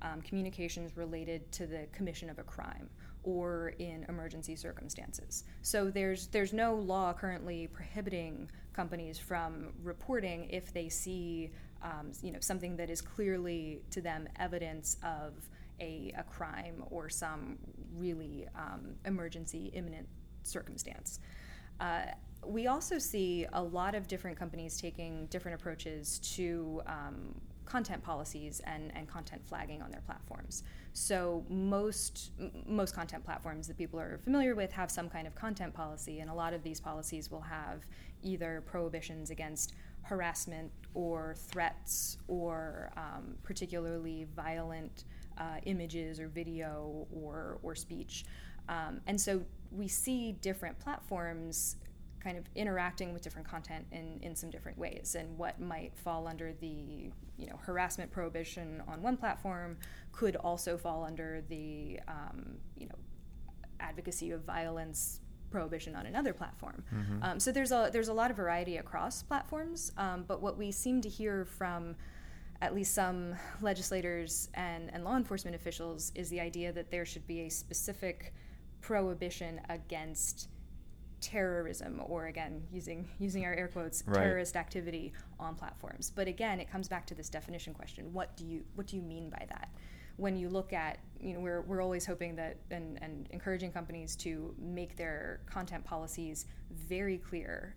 um, 0.02 0.23
communications 0.23 0.97
related 0.97 1.50
to 1.50 1.66
the 1.66 1.88
commission 1.92 2.30
of 2.30 2.38
a 2.38 2.44
crime 2.44 2.88
or 3.25 3.75
in 3.80 4.06
emergency 4.08 4.54
circumstances. 4.54 5.42
So 5.62 5.90
there's 5.90 6.28
there's 6.28 6.52
no 6.52 6.76
law 6.76 7.12
currently 7.12 7.66
prohibiting 7.66 8.49
companies 8.73 9.18
from 9.18 9.73
reporting 9.82 10.49
if 10.50 10.73
they 10.73 10.88
see 10.88 11.50
um, 11.82 12.12
you 12.23 12.30
know 12.30 12.38
something 12.40 12.76
that 12.76 12.88
is 12.88 13.00
clearly 13.00 13.80
to 13.90 14.00
them 14.00 14.28
evidence 14.38 14.97
of 15.02 15.32
a, 15.80 16.12
a 16.16 16.23
crime 16.23 16.85
or 16.90 17.08
some 17.08 17.58
really 17.97 18.47
um, 18.54 18.94
emergency 19.04 19.73
imminent 19.75 20.06
circumstance. 20.42 21.21
Uh, 21.80 22.02
we 22.47 22.66
also 22.66 22.99
see 22.99 23.47
a 23.52 23.62
lot 23.62 23.95
of 23.95 24.07
different 24.07 24.38
companies 24.38 24.80
taking 24.80 25.26
different 25.26 25.61
approaches 25.61 26.18
to 26.21 26.80
um, 26.87 27.35
content 27.68 28.02
policies 28.02 28.61
and, 28.64 28.90
and 28.97 29.07
content 29.07 29.42
flagging 29.47 29.83
on 29.83 29.90
their 29.90 30.00
platforms. 30.00 30.62
So 30.95 31.45
most 31.50 32.30
most 32.66 32.95
content 32.95 33.25
platforms 33.25 33.68
that 33.68 33.76
people 33.76 34.00
are 34.00 34.18
familiar 34.25 34.54
with 34.54 34.73
have 34.73 34.90
some 34.90 35.09
kind 35.09 35.26
of 35.26 35.35
content 35.35 35.75
policy, 35.75 36.21
and 36.21 36.30
a 36.30 36.35
lot 36.35 36.54
of 36.54 36.62
these 36.62 36.80
policies 36.80 37.30
will 37.30 37.42
have 37.42 37.85
either 38.23 38.62
prohibitions 38.66 39.30
against 39.30 39.75
harassment 40.02 40.73
or 40.95 41.35
threats 41.37 42.16
or 42.26 42.90
um, 42.97 43.35
particularly 43.42 44.26
violent 44.35 45.04
uh, 45.37 45.59
images 45.66 46.18
or 46.18 46.28
video 46.28 47.07
or 47.12 47.59
or 47.62 47.75
speech. 47.75 48.25
Um, 48.68 49.00
and 49.07 49.21
so 49.21 49.42
we 49.70 49.88
see 49.88 50.32
different 50.32 50.78
platforms 50.78 51.76
kind 52.22 52.37
of 52.37 52.44
interacting 52.54 53.12
with 53.12 53.22
different 53.22 53.48
content 53.48 53.87
in, 53.92 54.18
in 54.22 54.34
some 54.34 54.50
different 54.50 54.76
ways 54.76 55.16
and 55.18 55.38
what 55.38 55.60
might 55.60 55.96
fall 55.96 56.26
under 56.26 56.52
the 56.60 57.10
you 57.37 57.46
know 57.46 57.56
harassment 57.64 58.10
prohibition 58.10 58.82
on 58.88 59.00
one 59.02 59.16
platform 59.16 59.76
could 60.12 60.34
also 60.37 60.76
fall 60.76 61.04
under 61.04 61.42
the 61.48 62.00
um, 62.08 62.56
you 62.76 62.87
know 62.87 62.94
advocacy 63.80 64.32
of 64.32 64.42
violence 64.42 65.20
prohibition 65.50 65.96
on 65.96 66.06
another 66.06 66.32
platform. 66.32 66.84
Mm-hmm. 66.94 67.22
Um, 67.22 67.40
so 67.40 67.52
there's 67.52 67.72
a 67.72 67.88
there's 67.92 68.08
a 68.08 68.12
lot 68.12 68.30
of 68.30 68.37
variety 68.37 68.76
across 68.78 69.22
platforms, 69.22 69.92
um, 69.96 70.25
but 70.26 70.42
what 70.42 70.58
we 70.58 70.72
seem 70.72 71.00
to 71.02 71.08
hear 71.08 71.44
from 71.44 71.96
at 72.60 72.75
least 72.75 72.94
some 72.94 73.34
legislators 73.60 74.48
and, 74.54 74.92
and 74.92 75.04
law 75.04 75.16
enforcement 75.16 75.54
officials 75.54 76.10
is 76.16 76.28
the 76.28 76.40
idea 76.40 76.72
that 76.72 76.90
there 76.90 77.04
should 77.04 77.26
be 77.26 77.42
a 77.42 77.48
specific 77.48 78.34
prohibition 78.92 79.61
against 79.68 80.49
terrorism 81.21 82.00
or 82.07 82.28
again 82.28 82.62
using 82.73 83.07
using 83.18 83.45
our 83.45 83.52
air 83.52 83.68
quotes 83.68 84.02
Right. 84.07 84.23
terrorist 84.23 84.57
activity 84.57 85.12
on 85.38 85.57
platforms 85.57 86.11
but 86.14 86.26
again 86.26 86.59
it 86.59 86.71
comes 86.71 86.88
back 86.88 87.04
to 87.09 87.14
this 87.14 87.28
definition 87.28 87.75
question 87.75 88.11
what 88.14 88.35
do 88.38 88.47
you 88.47 88.64
what 88.76 88.87
do 88.87 88.97
you 88.97 89.02
mean 89.02 89.28
by 89.28 89.45
that 89.50 89.68
when 90.16 90.37
you 90.38 90.49
look 90.49 90.73
at 90.73 91.00
you 91.21 91.35
know 91.35 91.40
we're, 91.40 91.61
we're 91.62 91.83
always 91.83 92.07
hoping 92.07 92.35
that 92.37 92.57
and, 92.71 92.99
and 93.02 93.26
encouraging 93.30 93.71
companies 93.73 94.16
to 94.16 94.54
make 94.59 94.97
their 94.97 95.40
content 95.45 95.85
policies 95.85 96.47
very 96.71 97.18
clear 97.18 97.75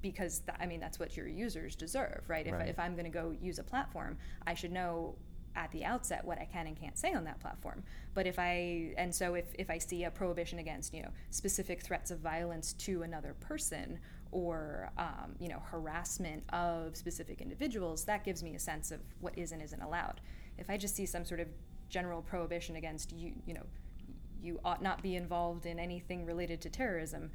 because 0.00 0.42
tha- 0.46 0.54
I 0.62 0.66
mean 0.66 0.78
that's 0.78 1.00
what 1.00 1.16
your 1.16 1.26
users 1.26 1.74
deserve 1.74 2.22
right, 2.28 2.46
Right. 2.52 2.62
If, 2.62 2.68
if 2.74 2.78
I'm 2.78 2.92
going 2.94 3.10
to 3.10 3.10
go 3.10 3.34
use 3.42 3.58
a 3.58 3.64
platform 3.64 4.16
I 4.46 4.54
should 4.54 4.70
know 4.70 5.16
at 5.54 5.70
the 5.72 5.84
outset 5.84 6.24
what 6.24 6.38
I 6.38 6.44
can 6.44 6.66
and 6.66 6.76
can't 6.76 6.98
say 6.98 7.12
on 7.12 7.24
that 7.24 7.40
platform. 7.40 7.82
But 8.14 8.26
if 8.26 8.38
I 8.38 8.94
and 8.96 9.14
so 9.14 9.34
if, 9.34 9.46
if 9.58 9.70
I 9.70 9.78
see 9.78 10.04
a 10.04 10.10
prohibition 10.10 10.58
against 10.58 10.94
you 10.94 11.02
know 11.02 11.10
specific 11.30 11.82
threats 11.82 12.10
of 12.10 12.18
violence 12.18 12.72
to 12.74 13.02
another 13.02 13.34
person 13.40 13.98
or 14.30 14.90
um, 14.98 15.34
you 15.38 15.48
know 15.48 15.62
harassment 15.70 16.42
of 16.52 16.96
specific 16.96 17.40
individuals, 17.40 18.04
that 18.04 18.24
gives 18.24 18.42
me 18.42 18.54
a 18.54 18.58
sense 18.58 18.90
of 18.90 19.00
what 19.20 19.36
is 19.38 19.52
and 19.52 19.62
isn't 19.62 19.82
allowed. 19.82 20.20
If 20.58 20.70
I 20.70 20.76
just 20.76 20.96
see 20.96 21.06
some 21.06 21.24
sort 21.24 21.40
of 21.40 21.48
general 21.88 22.22
prohibition 22.22 22.76
against 22.76 23.12
you 23.12 23.32
you 23.46 23.54
know 23.54 23.66
you 24.42 24.58
ought 24.64 24.82
not 24.82 25.02
be 25.02 25.14
involved 25.14 25.66
in 25.66 25.78
anything 25.78 26.24
related 26.26 26.60
to 26.62 26.68
terrorism, 26.68 27.30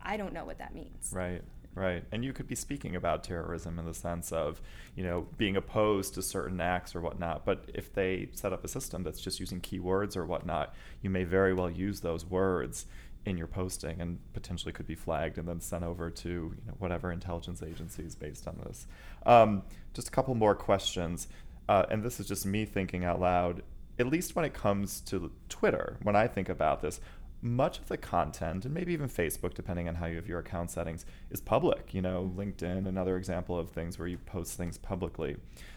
I 0.00 0.16
don't 0.16 0.32
know 0.32 0.44
what 0.44 0.58
that 0.58 0.74
means. 0.74 1.10
Right, 1.12 1.42
right. 1.74 2.04
And 2.12 2.24
you 2.24 2.32
could 2.32 2.48
be 2.48 2.54
speaking 2.54 2.96
about 2.96 3.24
terrorism 3.24 3.78
in 3.78 3.84
the 3.84 3.94
sense 3.94 4.32
of, 4.32 4.60
you 4.94 5.04
know, 5.04 5.26
being 5.36 5.56
opposed 5.56 6.14
to 6.14 6.22
certain 6.22 6.60
acts 6.60 6.94
or 6.94 7.00
whatnot. 7.00 7.44
But 7.44 7.70
if 7.74 7.92
they 7.92 8.28
set 8.32 8.52
up 8.52 8.64
a 8.64 8.68
system 8.68 9.02
that's 9.02 9.20
just 9.20 9.40
using 9.40 9.60
keywords 9.60 10.16
or 10.16 10.26
whatnot, 10.26 10.74
you 11.00 11.10
may 11.10 11.24
very 11.24 11.54
well 11.54 11.70
use 11.70 12.00
those 12.00 12.24
words 12.26 12.86
in 13.24 13.38
your 13.38 13.46
posting 13.46 14.00
and 14.00 14.18
potentially 14.32 14.72
could 14.72 14.86
be 14.86 14.94
flagged 14.94 15.38
and 15.38 15.46
then 15.46 15.60
sent 15.60 15.84
over 15.84 16.10
to 16.10 16.28
you 16.28 16.62
know, 16.66 16.74
whatever 16.78 17.12
intelligence 17.12 17.62
agencies 17.62 18.14
based 18.14 18.48
on 18.48 18.58
this. 18.66 18.86
Um, 19.24 19.62
just 19.94 20.08
a 20.08 20.10
couple 20.10 20.34
more 20.34 20.54
questions. 20.54 21.28
Uh, 21.68 21.84
and 21.90 22.02
this 22.02 22.18
is 22.18 22.26
just 22.26 22.44
me 22.44 22.64
thinking 22.64 23.04
out 23.04 23.20
loud. 23.20 23.62
At 23.98 24.06
least 24.06 24.34
when 24.34 24.44
it 24.44 24.54
comes 24.54 25.00
to 25.02 25.30
Twitter, 25.48 25.98
when 26.02 26.16
I 26.16 26.26
think 26.26 26.48
about 26.48 26.82
this, 26.82 27.00
much 27.42 27.78
of 27.78 27.88
the 27.88 27.96
content, 27.96 28.64
and 28.64 28.72
maybe 28.72 28.92
even 28.92 29.08
Facebook, 29.08 29.52
depending 29.52 29.88
on 29.88 29.96
how 29.96 30.06
you 30.06 30.16
have 30.16 30.28
your 30.28 30.38
account 30.38 30.70
settings, 30.70 31.04
is 31.30 31.40
public. 31.40 31.92
You 31.92 32.00
know, 32.00 32.32
LinkedIn, 32.36 32.86
another 32.86 33.16
example 33.16 33.58
of 33.58 33.70
things 33.70 33.98
where 33.98 34.08
you 34.08 34.16
post 34.18 34.56
things 34.56 34.78
publicly. 34.78 35.36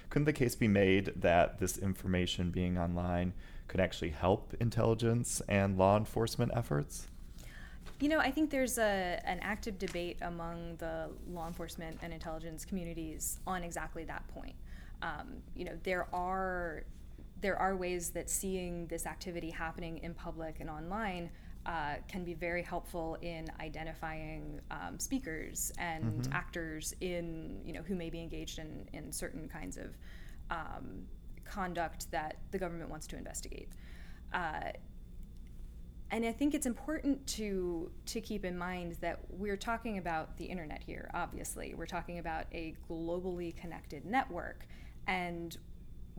Couldn't 0.09 0.25
the 0.25 0.33
case 0.33 0.55
be 0.55 0.67
made 0.67 1.11
that 1.15 1.59
this 1.59 1.77
information 1.79 2.51
being 2.51 2.77
online 2.77 3.33
could 3.67 3.79
actually 3.79 4.11
help 4.11 4.53
intelligence 4.59 5.41
and 5.49 5.77
law 5.77 5.97
enforcement 5.97 6.51
efforts? 6.55 7.07
You 7.99 8.09
know, 8.09 8.19
I 8.19 8.29
think 8.29 8.51
there's 8.51 8.77
a, 8.77 9.19
an 9.25 9.39
active 9.41 9.79
debate 9.79 10.17
among 10.21 10.75
the 10.77 11.09
law 11.31 11.47
enforcement 11.47 11.97
and 12.01 12.13
intelligence 12.13 12.63
communities 12.63 13.39
on 13.47 13.63
exactly 13.63 14.03
that 14.03 14.27
point. 14.27 14.55
Um, 15.01 15.37
you 15.55 15.65
know, 15.65 15.77
there 15.83 16.07
are 16.13 16.83
there 17.41 17.57
are 17.57 17.75
ways 17.75 18.11
that 18.11 18.29
seeing 18.29 18.87
this 18.87 19.05
activity 19.05 19.49
happening 19.49 19.97
in 19.99 20.13
public 20.13 20.61
and 20.61 20.69
online 20.69 21.29
uh, 21.65 21.95
can 22.07 22.23
be 22.23 22.33
very 22.33 22.61
helpful 22.61 23.17
in 23.21 23.47
identifying 23.59 24.59
um, 24.71 24.99
speakers 24.99 25.71
and 25.79 26.23
Mhm. 26.23 26.33
actors 26.33 26.93
in 27.01 27.61
you 27.65 27.73
know 27.73 27.81
who 27.81 27.95
may 27.95 28.09
be 28.09 28.19
engaged 28.21 28.59
in 28.59 28.87
in 28.93 29.11
certain 29.11 29.47
kinds 29.49 29.77
of 29.77 29.97
um, 30.51 31.07
conduct 31.43 32.09
that 32.11 32.37
the 32.51 32.57
government 32.59 32.89
wants 32.89 33.07
to 33.07 33.17
investigate. 33.17 33.69
Uh, 34.33 34.71
and 36.11 36.23
I 36.23 36.31
think 36.31 36.53
it's 36.53 36.67
important 36.67 37.25
to 37.27 37.91
to 38.05 38.21
keep 38.21 38.45
in 38.45 38.57
mind 38.57 38.97
that 39.01 39.19
we're 39.29 39.57
talking 39.57 39.97
about 39.97 40.37
the 40.37 40.45
internet 40.45 40.83
here. 40.83 41.09
Obviously, 41.13 41.73
we're 41.73 41.87
talking 41.87 42.19
about 42.19 42.45
a 42.51 42.75
globally 42.87 43.55
connected 43.55 44.05
network, 44.05 44.67
and 45.07 45.57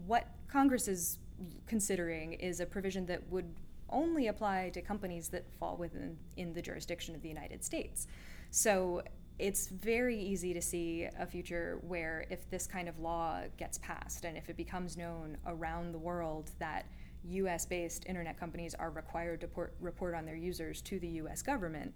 what 0.06 0.28
Congress 0.48 0.88
is 0.88 1.18
considering 1.66 2.32
is 2.34 2.60
a 2.60 2.66
provision 2.66 3.06
that 3.06 3.28
would 3.30 3.54
only 3.90 4.28
apply 4.28 4.70
to 4.70 4.82
companies 4.82 5.28
that 5.28 5.44
fall 5.58 5.76
within 5.76 6.16
in 6.36 6.52
the 6.52 6.62
jurisdiction 6.62 7.14
of 7.14 7.22
the 7.22 7.28
United 7.28 7.64
States. 7.64 8.06
So 8.50 9.02
it's 9.38 9.68
very 9.68 10.18
easy 10.18 10.54
to 10.54 10.62
see 10.62 11.08
a 11.18 11.26
future 11.26 11.78
where 11.82 12.26
if 12.30 12.48
this 12.50 12.66
kind 12.66 12.88
of 12.88 12.98
law 12.98 13.40
gets 13.58 13.78
passed 13.78 14.24
and 14.24 14.36
if 14.36 14.48
it 14.48 14.56
becomes 14.56 14.96
known 14.96 15.36
around 15.46 15.92
the 15.92 15.98
world 15.98 16.50
that 16.58 16.86
US 17.28 17.66
based 17.66 18.06
internet 18.06 18.38
companies 18.38 18.74
are 18.74 18.90
required 18.90 19.40
to 19.42 19.48
port, 19.48 19.74
report 19.80 20.14
on 20.14 20.24
their 20.24 20.36
users 20.36 20.80
to 20.82 20.98
the 20.98 21.08
US 21.08 21.42
government, 21.42 21.92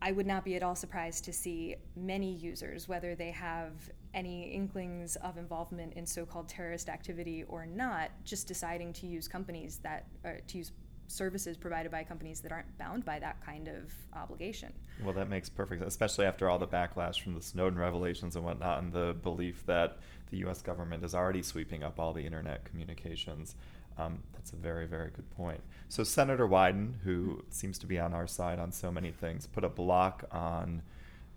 I 0.00 0.12
would 0.12 0.26
not 0.26 0.44
be 0.44 0.56
at 0.56 0.62
all 0.62 0.74
surprised 0.74 1.24
to 1.24 1.32
see 1.32 1.76
many 1.96 2.32
users, 2.32 2.86
whether 2.86 3.14
they 3.14 3.30
have 3.30 3.72
any 4.14 4.50
inklings 4.50 5.16
of 5.16 5.38
involvement 5.38 5.94
in 5.94 6.06
so 6.06 6.26
called 6.26 6.48
terrorist 6.48 6.88
activity 6.88 7.44
or 7.44 7.66
not, 7.66 8.10
just 8.24 8.46
deciding 8.46 8.92
to 8.92 9.06
use 9.06 9.26
companies 9.26 9.78
that, 9.82 10.06
to 10.48 10.58
use 10.58 10.72
services 11.08 11.56
provided 11.56 11.90
by 11.92 12.04
companies 12.04 12.40
that 12.40 12.52
aren't 12.52 12.76
bound 12.78 13.04
by 13.04 13.18
that 13.18 13.40
kind 13.44 13.68
of 13.68 13.92
obligation. 14.14 14.72
Well, 15.02 15.14
that 15.14 15.28
makes 15.28 15.48
perfect 15.48 15.80
sense, 15.82 15.92
especially 15.94 16.26
after 16.26 16.48
all 16.48 16.58
the 16.58 16.66
backlash 16.66 17.20
from 17.20 17.34
the 17.34 17.42
Snowden 17.42 17.78
revelations 17.78 18.36
and 18.36 18.44
whatnot, 18.44 18.82
and 18.82 18.92
the 18.92 19.14
belief 19.22 19.64
that 19.66 19.98
the 20.30 20.38
U.S. 20.38 20.62
government 20.62 21.04
is 21.04 21.14
already 21.14 21.42
sweeping 21.42 21.82
up 21.82 21.98
all 22.00 22.12
the 22.12 22.24
internet 22.24 22.64
communications. 22.64 23.54
Um, 23.98 24.22
that's 24.34 24.52
a 24.52 24.56
very, 24.56 24.86
very 24.86 25.10
good 25.10 25.30
point. 25.30 25.60
So, 25.88 26.04
Senator 26.04 26.46
Wyden, 26.46 27.00
who 27.04 27.44
seems 27.48 27.78
to 27.78 27.86
be 27.86 27.98
on 27.98 28.12
our 28.12 28.26
side 28.26 28.58
on 28.58 28.72
so 28.72 28.90
many 28.90 29.10
things, 29.10 29.46
put 29.46 29.64
a 29.64 29.68
block 29.68 30.24
on 30.30 30.82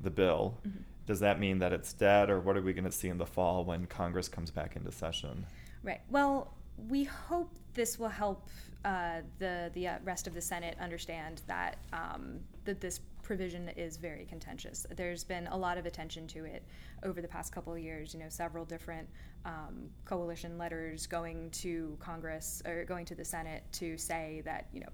the 0.01 0.09
bill. 0.09 0.57
Mhm. 0.67 0.83
Does 1.05 1.21
that 1.21 1.39
mean 1.39 1.59
that 1.59 1.73
it's 1.73 1.93
dead, 1.93 2.29
or 2.29 2.39
what 2.39 2.57
are 2.57 2.61
we 2.61 2.73
going 2.73 2.83
to 2.83 2.91
see 2.91 3.07
in 3.07 3.17
the 3.17 3.25
fall 3.25 3.63
when 3.63 3.85
Congress 3.87 4.27
comes 4.27 4.51
back 4.51 4.75
into 4.75 4.91
session? 4.91 5.45
Right. 5.83 6.01
Well, 6.09 6.53
we 6.87 7.03
hope 7.03 7.53
this 7.73 7.99
will 7.99 8.09
help 8.09 8.47
uh, 8.85 9.21
the 9.39 9.69
the 9.73 9.87
uh, 9.87 9.97
rest 10.03 10.27
of 10.27 10.33
the 10.33 10.41
Senate 10.41 10.77
understand 10.79 11.41
that 11.47 11.77
um, 11.93 12.39
that 12.65 12.79
this 12.79 12.99
provision 13.23 13.69
is 13.69 13.97
very 13.97 14.25
contentious. 14.25 14.85
There's 14.95 15.23
been 15.23 15.47
a 15.47 15.57
lot 15.57 15.77
of 15.77 15.85
attention 15.85 16.25
to 16.27 16.45
it 16.45 16.63
over 17.03 17.21
the 17.21 17.27
past 17.27 17.51
couple 17.53 17.73
of 17.73 17.79
years. 17.79 18.13
You 18.13 18.19
know, 18.21 18.29
several 18.29 18.65
different 18.65 19.07
um, 19.45 19.89
coalition 20.05 20.57
letters 20.57 21.05
going 21.07 21.49
to 21.51 21.97
Congress 21.99 22.61
or 22.65 22.85
going 22.85 23.05
to 23.05 23.15
the 23.15 23.25
Senate 23.25 23.63
to 23.73 23.97
say 23.97 24.41
that 24.45 24.67
you 24.73 24.79
know 24.79 24.89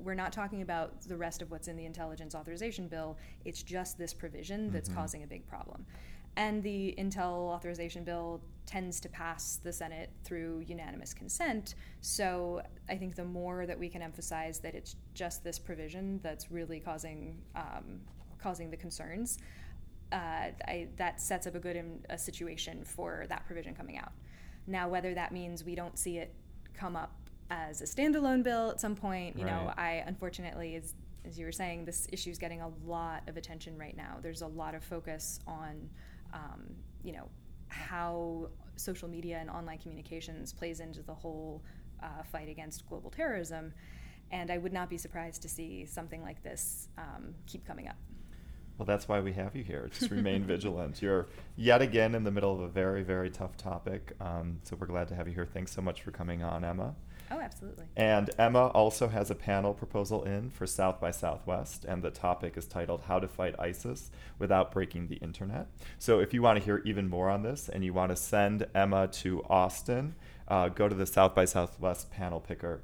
we're 0.00 0.14
not 0.14 0.32
talking 0.32 0.62
about 0.62 1.00
the 1.02 1.16
rest 1.16 1.42
of 1.42 1.50
what's 1.50 1.66
in 1.66 1.76
the 1.76 1.84
intelligence 1.84 2.34
authorization 2.34 2.86
bill. 2.88 3.16
It's 3.44 3.62
just 3.62 3.98
this 3.98 4.14
provision 4.14 4.70
that's 4.70 4.88
Mhm. 4.88 4.94
causing 4.94 5.22
a 5.24 5.26
big 5.26 5.46
problem. 5.48 5.84
And 6.38 6.62
the 6.62 6.94
Intel 6.96 7.50
authorization 7.50 8.04
bill 8.04 8.40
tends 8.64 9.00
to 9.00 9.08
pass 9.08 9.58
the 9.62 9.72
Senate 9.72 10.10
through 10.22 10.60
unanimous 10.66 11.12
consent. 11.12 11.74
So 12.00 12.62
I 12.88 12.96
think 12.96 13.16
the 13.16 13.24
more 13.24 13.66
that 13.66 13.78
we 13.78 13.88
can 13.88 14.02
emphasize 14.02 14.60
that 14.60 14.74
it's 14.74 14.94
just 15.14 15.42
this 15.42 15.58
provision 15.58 16.20
that's 16.22 16.50
really 16.50 16.78
causing 16.78 17.42
um, 17.56 18.00
causing 18.40 18.70
the 18.70 18.76
concerns, 18.76 19.38
uh, 20.12 20.16
I, 20.68 20.88
that 20.96 21.20
sets 21.20 21.48
up 21.48 21.56
a 21.56 21.58
good 21.58 21.74
in, 21.74 22.04
a 22.08 22.16
situation 22.16 22.84
for 22.84 23.26
that 23.28 23.44
provision 23.46 23.74
coming 23.74 23.98
out. 23.98 24.12
Now, 24.68 24.88
whether 24.88 25.14
that 25.14 25.32
means 25.32 25.64
we 25.64 25.74
don't 25.74 25.98
see 25.98 26.18
it 26.18 26.32
come 26.72 26.94
up 26.94 27.10
as 27.50 27.80
a 27.80 27.84
standalone 27.84 28.44
bill 28.44 28.70
at 28.70 28.80
some 28.80 28.94
point, 28.94 29.36
you 29.36 29.44
know, 29.44 29.72
I 29.76 30.04
unfortunately, 30.06 30.76
as, 30.76 30.94
as 31.24 31.36
you 31.36 31.46
were 31.46 31.52
saying, 31.52 31.84
this 31.84 32.06
issue 32.12 32.30
is 32.30 32.38
getting 32.38 32.60
a 32.60 32.68
lot 32.86 33.22
of 33.26 33.36
attention 33.36 33.76
right 33.76 33.96
now. 33.96 34.18
There's 34.22 34.42
a 34.42 34.46
lot 34.46 34.74
of 34.76 34.84
focus 34.84 35.40
on, 35.46 35.88
um, 36.32 36.74
you 37.02 37.12
know, 37.12 37.28
how 37.68 38.48
social 38.76 39.08
media 39.08 39.38
and 39.38 39.50
online 39.50 39.78
communications 39.78 40.52
plays 40.52 40.80
into 40.80 41.02
the 41.02 41.14
whole 41.14 41.62
uh, 42.02 42.22
fight 42.30 42.48
against 42.48 42.88
global 42.88 43.10
terrorism. 43.10 43.72
And 44.30 44.50
I 44.50 44.58
would 44.58 44.72
not 44.72 44.90
be 44.90 44.98
surprised 44.98 45.42
to 45.42 45.48
see 45.48 45.86
something 45.86 46.22
like 46.22 46.42
this 46.42 46.88
um, 46.98 47.34
keep 47.46 47.66
coming 47.66 47.88
up. 47.88 47.96
Well, 48.76 48.86
that's 48.86 49.08
why 49.08 49.20
we 49.20 49.32
have 49.32 49.56
you 49.56 49.64
here. 49.64 49.90
Just 49.98 50.10
remain 50.10 50.44
vigilant. 50.44 51.02
You're 51.02 51.26
yet 51.56 51.82
again 51.82 52.14
in 52.14 52.24
the 52.24 52.30
middle 52.30 52.54
of 52.54 52.60
a 52.60 52.68
very, 52.68 53.02
very 53.02 53.30
tough 53.30 53.56
topic. 53.56 54.12
Um, 54.20 54.60
so 54.62 54.76
we're 54.78 54.86
glad 54.86 55.08
to 55.08 55.14
have 55.14 55.26
you 55.26 55.34
here. 55.34 55.46
Thanks 55.46 55.72
so 55.72 55.82
much 55.82 56.02
for 56.02 56.12
coming 56.12 56.42
on, 56.42 56.64
Emma. 56.64 56.94
Oh, 57.30 57.40
absolutely. 57.40 57.84
And 57.96 58.30
Emma 58.38 58.68
also 58.68 59.08
has 59.08 59.30
a 59.30 59.34
panel 59.34 59.74
proposal 59.74 60.24
in 60.24 60.50
for 60.50 60.66
South 60.66 61.00
by 61.00 61.10
Southwest, 61.10 61.84
and 61.84 62.02
the 62.02 62.10
topic 62.10 62.56
is 62.56 62.66
titled 62.66 63.02
How 63.02 63.18
to 63.18 63.28
Fight 63.28 63.54
ISIS 63.58 64.10
Without 64.38 64.72
Breaking 64.72 65.08
the 65.08 65.16
Internet. 65.16 65.68
So 65.98 66.20
if 66.20 66.32
you 66.32 66.40
want 66.40 66.58
to 66.58 66.64
hear 66.64 66.80
even 66.84 67.08
more 67.08 67.28
on 67.28 67.42
this 67.42 67.68
and 67.68 67.84
you 67.84 67.92
want 67.92 68.10
to 68.10 68.16
send 68.16 68.66
Emma 68.74 69.08
to 69.08 69.42
Austin, 69.48 70.14
uh, 70.48 70.68
go 70.68 70.88
to 70.88 70.94
the 70.94 71.06
South 71.06 71.34
by 71.34 71.44
Southwest 71.44 72.10
panel 72.10 72.40
picker. 72.40 72.82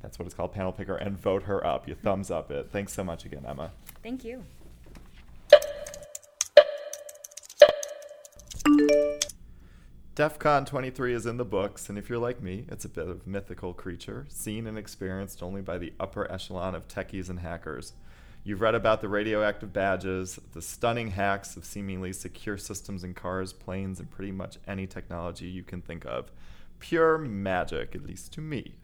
That's 0.00 0.18
what 0.18 0.26
it's 0.26 0.34
called, 0.34 0.52
panel 0.52 0.72
picker, 0.72 0.96
and 0.96 1.18
vote 1.18 1.44
her 1.44 1.66
up. 1.66 1.88
You 1.88 1.94
thumbs 1.94 2.30
up 2.30 2.50
it. 2.50 2.70
Thanks 2.70 2.92
so 2.92 3.04
much 3.04 3.24
again, 3.24 3.44
Emma. 3.46 3.72
Thank 4.02 4.24
you. 4.24 4.44
DEF 10.14 10.38
CON 10.38 10.64
23 10.64 11.12
is 11.12 11.26
in 11.26 11.38
the 11.38 11.44
books, 11.44 11.88
and 11.88 11.98
if 11.98 12.08
you're 12.08 12.20
like 12.20 12.40
me, 12.40 12.66
it's 12.68 12.84
a 12.84 12.88
bit 12.88 13.08
of 13.08 13.26
mythical 13.26 13.74
creature, 13.74 14.26
seen 14.28 14.64
and 14.68 14.78
experienced 14.78 15.42
only 15.42 15.60
by 15.60 15.76
the 15.76 15.92
upper 15.98 16.30
echelon 16.30 16.76
of 16.76 16.86
techies 16.86 17.28
and 17.28 17.40
hackers. 17.40 17.94
You've 18.44 18.60
read 18.60 18.76
about 18.76 19.00
the 19.00 19.08
radioactive 19.08 19.72
badges, 19.72 20.38
the 20.52 20.62
stunning 20.62 21.08
hacks 21.08 21.56
of 21.56 21.64
seemingly 21.64 22.12
secure 22.12 22.56
systems 22.56 23.02
in 23.02 23.14
cars, 23.14 23.52
planes, 23.52 23.98
and 23.98 24.08
pretty 24.08 24.30
much 24.30 24.58
any 24.68 24.86
technology 24.86 25.48
you 25.48 25.64
can 25.64 25.82
think 25.82 26.04
of. 26.04 26.30
Pure 26.78 27.18
magic, 27.18 27.96
at 27.96 28.04
least 28.04 28.32
to 28.34 28.40
me. 28.40 28.76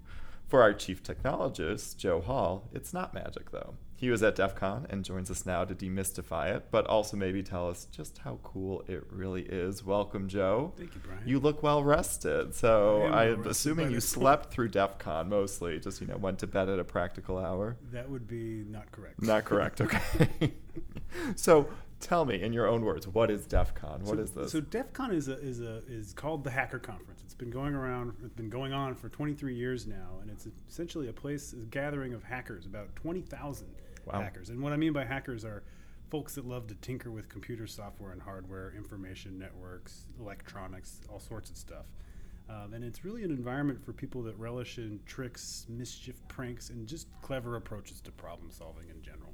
For 0.48 0.62
our 0.62 0.72
chief 0.72 1.00
technologist, 1.00 1.96
Joe 1.96 2.20
Hall, 2.20 2.68
it's 2.72 2.92
not 2.92 3.14
magic 3.14 3.52
though. 3.52 3.74
He 4.00 4.08
was 4.08 4.22
at 4.22 4.34
DEF 4.34 4.54
CON 4.54 4.86
and 4.88 5.04
joins 5.04 5.30
us 5.30 5.44
now 5.44 5.66
to 5.66 5.74
demystify 5.74 6.56
it, 6.56 6.70
but 6.70 6.86
also 6.86 7.18
maybe 7.18 7.42
tell 7.42 7.68
us 7.68 7.86
just 7.92 8.16
how 8.16 8.38
cool 8.42 8.82
it 8.88 9.04
really 9.10 9.42
is. 9.42 9.84
Welcome, 9.84 10.26
Joe. 10.26 10.72
Thank 10.78 10.94
you, 10.94 11.02
Brian. 11.04 11.20
You 11.26 11.38
look 11.38 11.62
well 11.62 11.84
rested. 11.84 12.54
So 12.54 13.02
I 13.02 13.26
am 13.26 13.40
well 13.40 13.50
assuming 13.50 13.90
you 13.90 14.00
slept 14.00 14.50
through 14.50 14.68
DEF 14.68 14.96
CON 14.96 15.28
mostly, 15.28 15.78
just, 15.78 16.00
you 16.00 16.06
know, 16.06 16.16
went 16.16 16.38
to 16.38 16.46
bed 16.46 16.70
at 16.70 16.78
a 16.78 16.84
practical 16.84 17.36
hour. 17.36 17.76
that 17.92 18.08
would 18.08 18.26
be 18.26 18.64
not 18.70 18.90
correct. 18.90 19.20
Not 19.20 19.44
correct, 19.44 19.80
okay. 19.82 20.54
so 21.36 21.68
tell 22.00 22.24
me, 22.24 22.40
in 22.40 22.54
your 22.54 22.66
own 22.66 22.86
words, 22.86 23.06
what 23.06 23.30
is 23.30 23.44
DEF 23.44 23.74
CON? 23.74 24.00
What 24.04 24.16
so, 24.16 24.22
is 24.22 24.30
this? 24.30 24.52
So 24.52 24.62
DEF 24.62 24.94
CON 24.94 25.12
is 25.12 25.28
a, 25.28 25.38
is 25.40 25.60
a 25.60 25.82
is 25.90 26.14
called 26.14 26.44
the 26.44 26.50
Hacker 26.50 26.78
Conference. 26.78 27.19
It's 27.30 27.36
been 27.36 27.48
going 27.48 27.76
around. 27.76 28.12
It's 28.24 28.34
been 28.34 28.50
going 28.50 28.72
on 28.72 28.96
for 28.96 29.08
23 29.08 29.54
years 29.54 29.86
now, 29.86 30.18
and 30.20 30.28
it's 30.28 30.48
essentially 30.68 31.06
a 31.06 31.12
place, 31.12 31.52
a 31.52 31.64
gathering 31.66 32.12
of 32.12 32.24
hackers, 32.24 32.66
about 32.66 32.96
20,000 32.96 33.68
Wow. 34.04 34.20
hackers. 34.20 34.50
And 34.50 34.60
what 34.60 34.72
I 34.72 34.76
mean 34.76 34.92
by 34.92 35.04
hackers 35.04 35.44
are 35.44 35.62
folks 36.08 36.34
that 36.34 36.44
love 36.44 36.66
to 36.66 36.74
tinker 36.74 37.12
with 37.12 37.28
computer 37.28 37.68
software 37.68 38.10
and 38.10 38.20
hardware, 38.20 38.72
information 38.76 39.38
networks, 39.38 40.08
electronics, 40.18 41.02
all 41.08 41.20
sorts 41.20 41.50
of 41.50 41.56
stuff. 41.56 41.86
Um, 42.48 42.74
and 42.74 42.82
it's 42.84 43.04
really 43.04 43.22
an 43.22 43.30
environment 43.30 43.80
for 43.80 43.92
people 43.92 44.24
that 44.24 44.36
relish 44.36 44.78
in 44.78 44.98
tricks, 45.06 45.66
mischief, 45.68 46.20
pranks, 46.26 46.70
and 46.70 46.84
just 46.88 47.06
clever 47.22 47.54
approaches 47.54 48.00
to 48.00 48.10
problem 48.10 48.50
solving 48.50 48.88
in 48.88 49.00
general. 49.02 49.32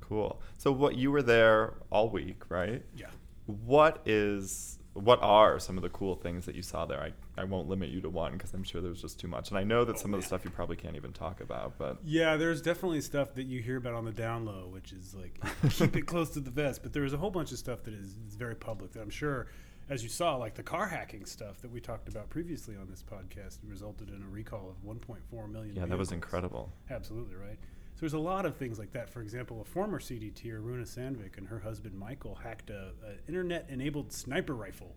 Cool. 0.00 0.40
So 0.56 0.70
what 0.70 0.94
you 0.94 1.10
were 1.10 1.22
there 1.22 1.74
all 1.90 2.10
week, 2.10 2.48
right? 2.48 2.84
Yeah. 2.94 3.08
What 3.46 4.02
is 4.06 4.78
what 4.94 5.20
are 5.22 5.58
some 5.58 5.76
of 5.76 5.82
the 5.82 5.88
cool 5.88 6.14
things 6.14 6.46
that 6.46 6.54
you 6.54 6.62
saw 6.62 6.86
there? 6.86 7.00
I, 7.02 7.12
I 7.36 7.44
won't 7.44 7.68
limit 7.68 7.90
you 7.90 8.00
to 8.02 8.08
one 8.08 8.32
because 8.32 8.52
I'm 8.54 8.62
sure 8.62 8.80
there's 8.80 9.00
just 9.02 9.18
too 9.18 9.26
much. 9.28 9.48
And 9.50 9.58
I 9.58 9.64
know 9.64 9.84
that 9.84 9.96
Oh, 9.96 9.98
some 9.98 10.14
of 10.14 10.20
the 10.20 10.26
stuff 10.26 10.44
you 10.44 10.50
probably 10.50 10.76
can't 10.76 10.96
even 10.96 11.12
talk 11.12 11.40
about, 11.40 11.78
but 11.78 11.98
Yeah, 12.04 12.36
there's 12.36 12.62
definitely 12.62 13.00
stuff 13.00 13.34
that 13.34 13.44
you 13.46 13.60
hear 13.60 13.76
about 13.78 13.94
on 13.94 14.04
the 14.04 14.12
down 14.12 14.44
low, 14.44 14.68
which 14.70 14.92
is 14.92 15.14
like 15.14 15.40
keep 15.70 15.96
it 15.96 16.02
close 16.06 16.30
to 16.30 16.40
the 16.40 16.50
vest. 16.50 16.82
But 16.82 16.92
there's 16.92 17.12
a 17.12 17.16
whole 17.18 17.30
bunch 17.30 17.50
of 17.52 17.58
stuff 17.58 17.82
that 17.84 17.94
is, 17.94 18.16
is 18.28 18.36
very 18.36 18.54
public 18.54 18.92
that 18.92 19.00
I'm 19.00 19.10
sure, 19.10 19.48
as 19.90 20.02
you 20.02 20.08
saw, 20.08 20.36
like 20.36 20.54
the 20.54 20.62
car 20.62 20.86
hacking 20.86 21.26
stuff 21.26 21.60
that 21.62 21.70
we 21.70 21.80
talked 21.80 22.08
about 22.08 22.30
previously 22.30 22.76
on 22.76 22.86
this 22.88 23.02
podcast, 23.02 23.58
resulted 23.68 24.08
in 24.10 24.22
a 24.22 24.28
recall 24.28 24.70
of 24.70 24.88
1.4 24.88 25.50
million. 25.50 25.74
yeah, 25.76 25.86
that 25.86 25.98
was 25.98 26.12
incredible. 26.12 26.72
Absolutely 26.88 27.34
right. 27.34 27.58
So 27.96 28.00
there's 28.00 28.14
a 28.14 28.18
lot 28.18 28.44
of 28.46 28.56
things 28.56 28.78
like 28.78 28.92
that. 28.92 29.08
For 29.10 29.22
example, 29.22 29.60
a 29.60 29.64
former 29.64 30.00
CDT, 30.00 30.44
Runa 30.52 30.82
Sandvik, 30.84 31.36
and 31.38 31.46
her 31.48 31.60
husband 31.60 31.94
Michael 31.96 32.34
hacked 32.34 32.70
a, 32.70 32.92
a 33.06 33.28
internet-enabled 33.28 34.12
sniper 34.12 34.54
rifle. 34.54 34.96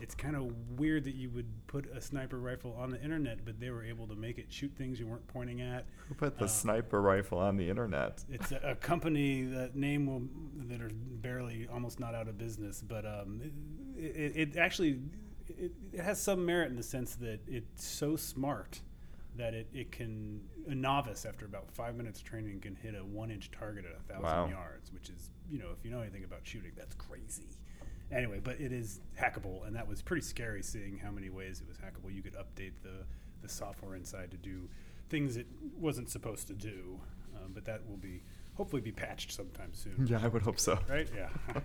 It's 0.00 0.14
kind 0.14 0.36
of 0.36 0.52
weird 0.78 1.04
that 1.04 1.14
you 1.14 1.30
would 1.30 1.46
put 1.66 1.86
a 1.94 2.00
sniper 2.00 2.38
rifle 2.38 2.76
on 2.78 2.90
the 2.90 3.02
internet, 3.02 3.44
but 3.44 3.58
they 3.60 3.70
were 3.70 3.84
able 3.84 4.06
to 4.08 4.14
make 4.14 4.38
it 4.38 4.46
shoot 4.52 4.72
things 4.76 4.98
you 5.00 5.06
weren't 5.06 5.26
pointing 5.28 5.60
at. 5.60 5.84
Who 6.08 6.14
put 6.14 6.38
the 6.38 6.44
Uh, 6.44 6.48
sniper 6.48 7.00
rifle 7.00 7.38
on 7.38 7.56
the 7.56 7.68
internet? 7.68 8.24
It's 8.30 8.52
a, 8.52 8.60
a 8.62 8.74
company 8.76 9.42
that 9.44 9.74
name 9.76 10.06
will 10.06 10.22
that 10.68 10.80
are 10.80 10.90
barely 10.94 11.68
almost 11.72 11.98
not 12.00 12.14
out 12.14 12.28
of 12.28 12.38
business, 12.38 12.82
but 12.86 13.04
um, 13.06 13.40
it, 13.96 14.02
it, 14.16 14.36
it 14.36 14.56
actually 14.56 15.00
it, 15.48 15.72
it 15.92 16.00
has 16.00 16.20
some 16.20 16.44
merit 16.44 16.70
in 16.70 16.76
the 16.76 16.82
sense 16.82 17.14
that 17.16 17.40
it's 17.46 17.84
so 17.84 18.16
smart 18.16 18.80
that 19.36 19.52
it, 19.54 19.68
it 19.74 19.92
can 19.92 20.40
a 20.68 20.74
novice 20.74 21.26
after 21.26 21.44
about 21.44 21.70
five 21.70 21.94
minutes 21.94 22.20
training 22.20 22.58
can 22.60 22.74
hit 22.74 22.94
a 22.94 23.04
one 23.04 23.30
inch 23.30 23.50
target 23.50 23.84
at 23.84 23.92
a 23.92 24.02
thousand 24.12 24.38
Wow. 24.38 24.48
yards, 24.48 24.92
which 24.92 25.08
is 25.10 25.30
you 25.50 25.58
know 25.58 25.68
if 25.78 25.84
you 25.84 25.90
know 25.90 26.00
anything 26.00 26.24
about 26.24 26.40
shooting, 26.44 26.72
that's 26.76 26.94
crazy. 26.94 27.46
Anyway, 28.12 28.40
but 28.42 28.60
it 28.60 28.72
is 28.72 29.00
hackable, 29.20 29.66
and 29.66 29.74
that 29.74 29.88
was 29.88 30.00
pretty 30.00 30.22
scary 30.22 30.62
seeing 30.62 30.98
how 30.98 31.10
many 31.10 31.28
ways 31.28 31.60
it 31.60 31.68
was 31.68 31.76
hackable. 31.78 32.14
You 32.14 32.22
could 32.22 32.34
update 32.34 32.72
the 32.82 33.04
the 33.42 33.48
software 33.48 33.94
inside 33.94 34.30
to 34.30 34.36
do 34.36 34.68
things 35.08 35.36
it 35.36 35.46
wasn't 35.78 36.08
supposed 36.08 36.46
to 36.48 36.54
do, 36.54 37.00
um, 37.36 37.52
but 37.52 37.64
that 37.64 37.86
will 37.88 37.96
be 37.96 38.22
hopefully 38.54 38.80
be 38.80 38.92
patched 38.92 39.32
sometime 39.32 39.70
soon. 39.72 40.06
Yeah, 40.08 40.20
I 40.22 40.28
would 40.28 40.42
hope 40.42 40.58
so. 40.58 40.78
Right? 40.88 41.08
Yeah. 41.14 41.28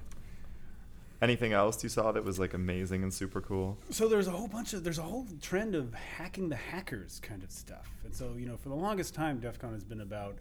Anything 1.21 1.53
else 1.53 1.83
you 1.83 1.89
saw 1.89 2.11
that 2.11 2.23
was 2.25 2.39
like 2.39 2.55
amazing 2.55 3.03
and 3.03 3.13
super 3.13 3.41
cool? 3.41 3.77
so 3.91 4.07
there's 4.07 4.27
a 4.27 4.31
whole 4.31 4.47
bunch 4.47 4.73
of 4.73 4.83
there's 4.83 4.97
a 4.97 5.03
whole 5.03 5.27
trend 5.41 5.75
of 5.75 5.93
hacking 5.93 6.49
the 6.49 6.55
hackers 6.55 7.19
kind 7.21 7.43
of 7.43 7.51
stuff, 7.51 7.87
and 8.03 8.13
so 8.13 8.33
you 8.37 8.47
know 8.47 8.57
for 8.57 8.69
the 8.69 8.75
longest 8.75 9.13
time, 9.13 9.39
DEF 9.39 9.59
CON 9.59 9.73
has 9.73 9.83
been 9.83 10.01
about 10.01 10.37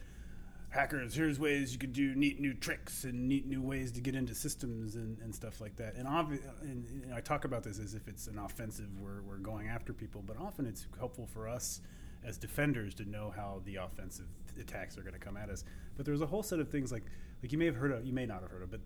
hackers. 0.70 1.14
Here's 1.14 1.38
ways 1.38 1.72
you 1.72 1.78
could 1.78 1.92
do 1.92 2.14
neat 2.14 2.40
new 2.40 2.54
tricks 2.54 3.04
and 3.04 3.28
neat 3.28 3.46
new 3.46 3.61
ways 3.61 3.92
to 3.92 4.00
get 4.00 4.14
into 4.14 4.35
systems 4.35 4.94
and, 4.94 5.18
and 5.20 5.35
stuff 5.35 5.61
like 5.61 5.76
that. 5.76 5.94
And, 5.96 6.06
obvi- 6.06 6.40
and, 6.62 6.88
and 7.04 7.14
I 7.14 7.20
talk 7.20 7.44
about 7.44 7.62
this 7.62 7.78
as 7.78 7.94
if 7.94 8.09
it's 8.09 8.26
an 8.26 8.38
offensive. 8.38 8.88
We're 9.00 9.22
we're 9.22 9.38
going 9.38 9.68
after 9.68 9.92
people, 9.92 10.22
but 10.26 10.37
often 10.38 10.66
it's 10.66 10.87
helpful 10.98 11.26
for 11.26 11.48
us 11.48 11.80
as 12.24 12.37
defenders 12.37 12.94
to 12.94 13.09
know 13.09 13.33
how 13.35 13.62
the 13.64 13.76
offensive 13.76 14.26
attacks 14.61 14.98
are 14.98 15.02
going 15.02 15.14
to 15.14 15.18
come 15.20 15.37
at 15.37 15.48
us. 15.48 15.64
But 15.96 16.04
there's 16.06 16.20
a 16.20 16.26
whole 16.26 16.42
set 16.42 16.61
of 16.61 16.68
things 16.68 16.92
like 16.92 17.04
like 17.42 17.52
you 17.52 17.59
may 17.59 17.64
have 17.64 17.76
heard 17.76 17.92
of, 17.92 18.04
you 18.04 18.12
may 18.12 18.26
not 18.26 18.42
have 18.42 18.50
heard 18.50 18.62
of, 18.62 18.70
but 18.70 18.80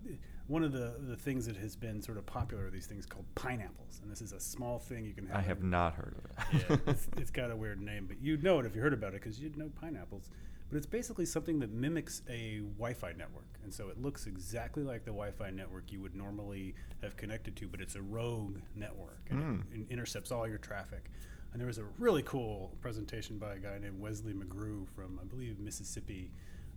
one 0.47 0.63
of 0.63 0.71
the 0.71 0.95
the 1.07 1.15
things 1.17 1.45
that 1.45 1.57
has 1.57 1.75
been 1.75 2.01
sort 2.01 2.17
of 2.17 2.25
popular 2.25 2.67
are 2.67 2.69
these 2.71 2.85
things 2.87 3.05
called 3.05 3.25
pineapples, 3.35 3.99
and 4.01 4.09
this 4.11 4.21
is 4.21 4.31
a 4.31 4.39
small 4.39 4.79
thing 4.79 5.05
you 5.05 5.13
can 5.13 5.27
have. 5.27 5.35
I 5.35 5.39
in- 5.41 5.45
have 5.45 5.63
not 5.63 5.93
heard 5.95 6.15
of 6.17 6.25
it. 6.25 6.65
yeah, 6.69 6.77
it's, 6.87 7.07
it's 7.17 7.31
got 7.31 7.51
a 7.51 7.55
weird 7.55 7.81
name, 7.81 8.05
but 8.07 8.21
you'd 8.21 8.43
know 8.43 8.59
it 8.59 8.65
if 8.65 8.75
you 8.75 8.81
heard 8.81 8.93
about 8.93 9.09
it 9.13 9.21
because 9.21 9.39
you'd 9.39 9.57
know 9.57 9.69
pineapples. 9.81 10.29
But 10.69 10.77
it's 10.77 10.87
basically 10.87 11.25
something 11.25 11.59
that 11.59 11.71
mimics 11.71 12.21
a 12.29 12.59
Wi-Fi 12.77 13.13
network, 13.17 13.45
and 13.63 13.71
so 13.73 13.89
it 13.89 14.01
looks 14.01 14.25
exactly 14.25 14.83
like 14.83 15.05
the 15.05 15.11
Wi-Fi 15.11 15.51
network 15.51 15.91
you 15.91 16.01
would 16.01 16.15
normally 16.15 16.73
have 17.03 17.15
connected 17.15 17.55
to, 17.57 17.67
but 17.67 17.81
it's 17.81 17.95
a 17.95 18.01
rogue 18.01 18.57
network 18.75 19.19
and 19.29 19.39
Mm. 19.39 19.61
it, 19.73 19.81
it 19.81 19.87
intercepts 19.91 20.31
all 20.31 20.47
your 20.47 20.57
traffic. 20.57 21.11
And 21.53 21.59
there 21.61 21.67
was 21.67 21.77
a 21.77 21.85
really 21.99 22.23
cool 22.23 22.75
presentation 22.81 23.37
by 23.37 23.53
a 23.55 23.59
guy 23.59 23.77
named 23.79 23.99
Wesley 24.01 24.33
McGrew 24.33 24.87
from, 24.93 25.19
I 25.21 25.25
believe, 25.25 25.57
Mississippi 25.59 26.31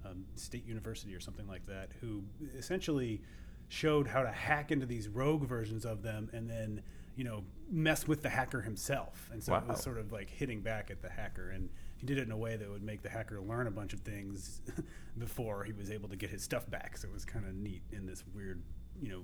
um, 0.05 0.25
State 0.37 0.65
University 0.67 1.15
or 1.15 1.21
something 1.21 1.49
like 1.49 1.67
that, 1.67 1.91
who 2.01 2.23
essentially 2.57 3.21
showed 3.69 4.07
how 4.07 4.23
to 4.23 4.31
hack 4.31 4.71
into 4.71 4.87
these 4.87 5.09
rogue 5.09 5.47
versions 5.49 5.85
of 5.85 6.03
them 6.03 6.31
and 6.33 6.49
then 6.49 6.81
you 7.19 7.25
know 7.25 7.43
mess 7.69 8.07
with 8.07 8.23
the 8.23 8.29
hacker 8.29 8.63
himself 8.63 9.29
and 9.33 9.43
so 9.43 9.53
it 9.55 9.67
was 9.67 9.83
sort 9.83 9.99
of 9.99 10.13
like 10.13 10.31
hitting 10.31 10.61
back 10.63 10.89
at 10.91 11.03
the 11.03 11.11
hacker 11.11 11.51
and 11.51 11.69
he 11.97 12.07
did 12.07 12.17
it 12.17 12.23
in 12.23 12.31
a 12.31 12.37
way 12.37 12.57
that 12.57 12.71
would 12.71 12.83
make 12.83 13.03
the 13.03 13.09
hacker 13.09 13.41
learn 13.41 13.67
a 13.67 13.71
bunch 13.71 13.93
of 13.93 14.01
things 14.01 14.63
before 15.19 15.65
he 15.65 15.73
was 15.73 15.91
able 15.91 16.09
to 16.09 16.17
get 16.17 16.31
his 16.31 16.43
stuff 16.43 16.71
back 16.71 16.97
so 16.97 17.09
it 17.09 17.13
was 17.13 17.25
kind 17.25 17.45
of 17.45 17.53
neat 17.55 17.83
in 17.93 18.07
this 18.07 18.23
weird 18.33 18.63
you 19.03 19.09
know, 19.11 19.23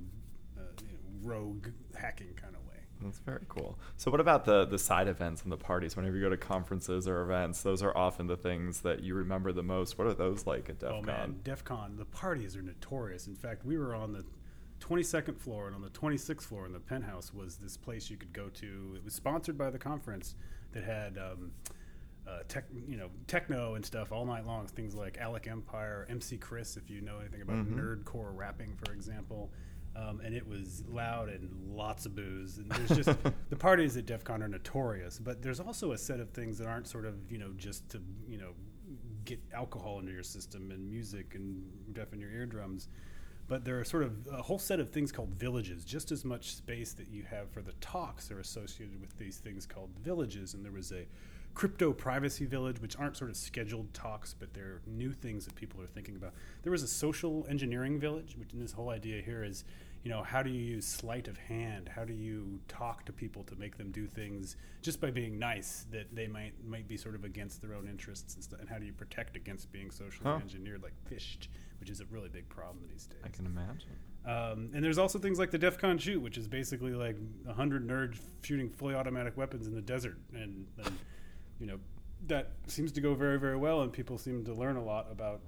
uh, 0.59 0.62
you 0.83 0.88
know 0.92 0.98
rogue 1.22 1.68
hacking 1.96 2.35
kind 2.35 2.54
of 2.57 2.61
way 2.66 2.80
That's 3.00 3.20
very 3.20 3.44
cool. 3.48 3.78
So, 3.96 4.11
what 4.11 4.20
about 4.20 4.44
the 4.44 4.64
the 4.64 4.78
side 4.78 5.09
events 5.09 5.42
and 5.42 5.50
the 5.52 5.57
parties? 5.57 5.96
Whenever 5.96 6.16
you 6.16 6.22
go 6.22 6.30
to 6.30 6.37
conferences 6.37 7.07
or 7.09 7.22
events, 7.22 7.62
those 7.62 7.83
are 7.83 7.96
often 7.96 8.26
the 8.26 8.37
things 8.37 8.80
that 8.80 9.02
you 9.02 9.14
remember 9.14 9.52
the 9.52 9.62
most. 9.62 9.98
What 9.98 10.07
are 10.07 10.14
those 10.14 10.46
like 10.46 10.68
at 10.68 10.78
DEF 10.80 10.90
Oh 10.90 10.96
CON? 11.02 11.07
man, 11.07 11.40
DEF 11.42 11.64
CON, 11.64 11.96
the 11.96 12.04
parties 12.04 12.57
are 12.57 12.62
notorious. 12.62 13.26
In 13.26 13.35
fact, 13.37 13.64
we 13.64 13.76
were 13.78 13.94
on 13.94 14.12
the 14.12 14.24
22nd 14.88 15.38
floor, 15.38 15.66
and 15.66 15.75
on 15.75 15.83
the 15.83 15.88
26th 15.90 16.42
floor 16.42 16.66
in 16.66 16.73
the 16.73 16.81
penthouse 16.81 17.33
was 17.33 17.57
this 17.57 17.77
place 17.77 18.11
you 18.11 18.16
could 18.16 18.33
go 18.33 18.49
to. 18.51 18.94
It 18.97 19.05
was 19.05 19.14
sponsored 19.14 19.57
by 19.57 19.70
the 19.70 19.79
conference 19.79 20.35
that 20.73 20.85
had. 20.85 21.18
Um, 21.18 21.53
uh, 22.27 22.38
tech, 22.49 22.64
you 22.88 22.97
know, 22.97 23.11
techno 23.27 23.75
and 23.75 23.85
stuff 23.85 24.11
all 24.11 24.25
night 24.25 24.47
long. 24.47 24.66
Things 24.66 24.94
like 24.94 25.18
Alec 25.18 25.47
Empire, 25.47 26.07
MC 26.09 26.38
Chris, 26.38 26.79
if 26.79 26.88
you 26.88 27.03
know 27.03 27.18
anything 27.18 27.42
about 27.42 27.57
Mhm. 27.66 27.75
nerdcore 27.79 28.35
rapping, 28.35 28.75
for 28.77 28.94
example. 28.94 29.53
Um, 29.94 30.20
and 30.20 30.35
it 30.35 30.47
was 30.47 30.83
loud 30.88 31.29
and 31.29 31.51
lots 31.77 32.07
of 32.07 32.14
booze. 32.14 32.57
And 32.57 32.70
there's 32.73 33.05
just 33.05 33.18
the 33.51 33.57
parties 33.57 33.99
at 33.99 34.07
DEF 34.07 34.25
CON 34.25 34.42
are 34.42 34.49
notorious, 34.49 35.18
but 35.18 35.42
there's 35.42 35.61
also 35.61 35.92
a 35.92 35.99
set 35.99 36.18
of 36.18 36.31
things 36.31 36.57
that 36.57 36.66
aren't 36.66 36.87
sort 36.88 37.05
of 37.05 37.31
you 37.31 37.37
know 37.37 37.53
just 37.59 37.90
to 37.90 38.01
you 38.27 38.38
know 38.38 38.53
get 39.27 39.38
alcohol 39.53 39.99
into 39.99 40.12
your 40.12 40.23
system 40.23 40.70
and 40.70 40.88
music 40.88 41.35
and 41.35 41.62
deafen 41.92 42.20
your 42.20 42.31
eardrums. 42.31 42.88
But 43.46 43.64
there 43.64 43.78
are 43.78 43.85
sort 43.85 44.04
of 44.04 44.26
a 44.33 44.42
whole 44.42 44.59
set 44.59 44.80
of 44.80 44.88
things 44.90 45.12
called 45.12 45.30
villages. 45.35 45.85
Just 45.85 46.11
as 46.11 46.24
much 46.24 46.54
space 46.54 46.92
that 46.94 47.09
you 47.09 47.24
have 47.24 47.50
for 47.50 47.61
the 47.61 47.72
talks 47.80 48.30
are 48.30 48.40
associated 48.40 49.00
with 49.00 49.16
these 49.18 49.37
things 49.37 49.66
called 49.66 49.90
villages. 50.02 50.54
And 50.54 50.64
there 50.64 50.72
was 50.72 50.92
a 50.92 51.07
crypto 51.52 51.92
privacy 51.92 52.46
village, 52.46 52.80
which 52.80 52.96
aren't 52.96 53.16
sort 53.16 53.30
of 53.30 53.37
scheduled 53.37 53.92
talks, 53.94 54.35
but 54.35 54.52
they're 54.54 54.80
new 54.87 55.12
things 55.12 55.44
that 55.44 55.54
people 55.54 55.80
are 55.83 55.87
thinking 55.87 56.16
about. 56.16 56.33
There 56.62 56.72
was 56.72 56.83
a 56.83 56.88
social 56.88 57.46
engineering 57.48 58.00
village, 58.00 58.35
which 58.38 58.48
this 58.54 58.72
whole 58.72 58.88
idea 58.88 59.22
here 59.22 59.44
is, 59.44 59.64
you 60.02 60.11
know, 60.11 60.22
how 60.22 60.42
do 60.42 60.50
you 60.50 60.61
use 60.61 60.87
sleight 60.87 61.28
of 61.28 61.37
hand? 61.38 61.88
How 61.94 62.04
do 62.04 62.12
you 62.12 62.61
talk 62.66 63.04
to 63.07 63.12
people 63.12 63.44
to 63.44 63.57
make 63.57 63.76
them 63.78 63.90
do 63.92 64.07
things 64.07 64.57
just 64.83 65.00
by 65.00 65.11
being 65.11 65.38
nice 65.38 65.87
that 65.92 66.14
they 66.14 66.26
might 66.26 66.52
might 66.66 66.88
be 66.88 66.96
sort 66.96 67.14
of 67.14 67.24
against 67.24 67.62
their 67.62 67.74
own 67.74 67.88
interests 67.88 68.35
and 68.35 68.42
stuff? 68.42 68.61
And 68.61 68.68
how 68.68 68.78
do 68.78 68.85
you 68.87 68.92
protect 68.92 69.37
against 69.37 69.70
being 69.70 69.90
socially 69.90 70.28
Huh. 70.30 70.38
engineered, 70.42 70.83
like 70.83 70.94
phished 71.11 71.46
which 71.81 71.91
is 71.91 72.01
a 72.01 72.05
really 72.07 72.29
big 72.29 72.49
problem 72.49 72.85
these 72.91 73.07
days. 73.07 73.21
I 73.25 73.29
can 73.29 73.47
imagine. 73.47 73.91
Um, 74.27 74.71
and 74.75 74.83
there's 74.83 74.99
also 74.99 75.19
things 75.19 75.39
like 75.39 75.51
the 75.51 75.59
DEF 75.59 75.79
CON 75.79 75.99
shoot, 75.99 76.21
which 76.21 76.39
is 76.39 76.49
basically 76.49 76.93
like 76.93 77.17
hundred 77.55 77.87
nerds 77.87 78.19
shooting 78.43 78.71
fully 78.71 78.95
automatic 78.95 79.37
weapons 79.37 79.67
in 79.67 79.75
the 79.75 79.83
desert, 79.83 80.17
and, 80.33 80.67
and 80.79 80.99
you 81.61 81.67
know 81.67 81.79
that 82.27 82.53
seems 82.67 82.91
to 82.93 83.01
go 83.01 83.15
very 83.15 83.39
very 83.39 83.57
well, 83.57 83.83
and 83.83 83.93
people 83.93 84.17
seem 84.17 84.45
to 84.45 84.55
learn 84.55 84.77
a 84.77 84.85
lot 84.85 85.09
about. 85.11 85.41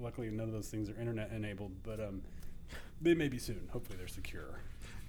Luckily, 0.00 0.28
none 0.28 0.48
of 0.48 0.52
those 0.52 0.68
things 0.68 0.88
are 0.88 0.98
internet 0.98 1.30
enabled, 1.30 1.70
but 1.84 2.00
um, 2.00 2.22
they 3.00 3.14
may 3.14 3.28
be 3.28 3.38
soon. 3.38 3.68
Hopefully, 3.72 3.96
they're 3.96 4.08
secure. 4.08 4.58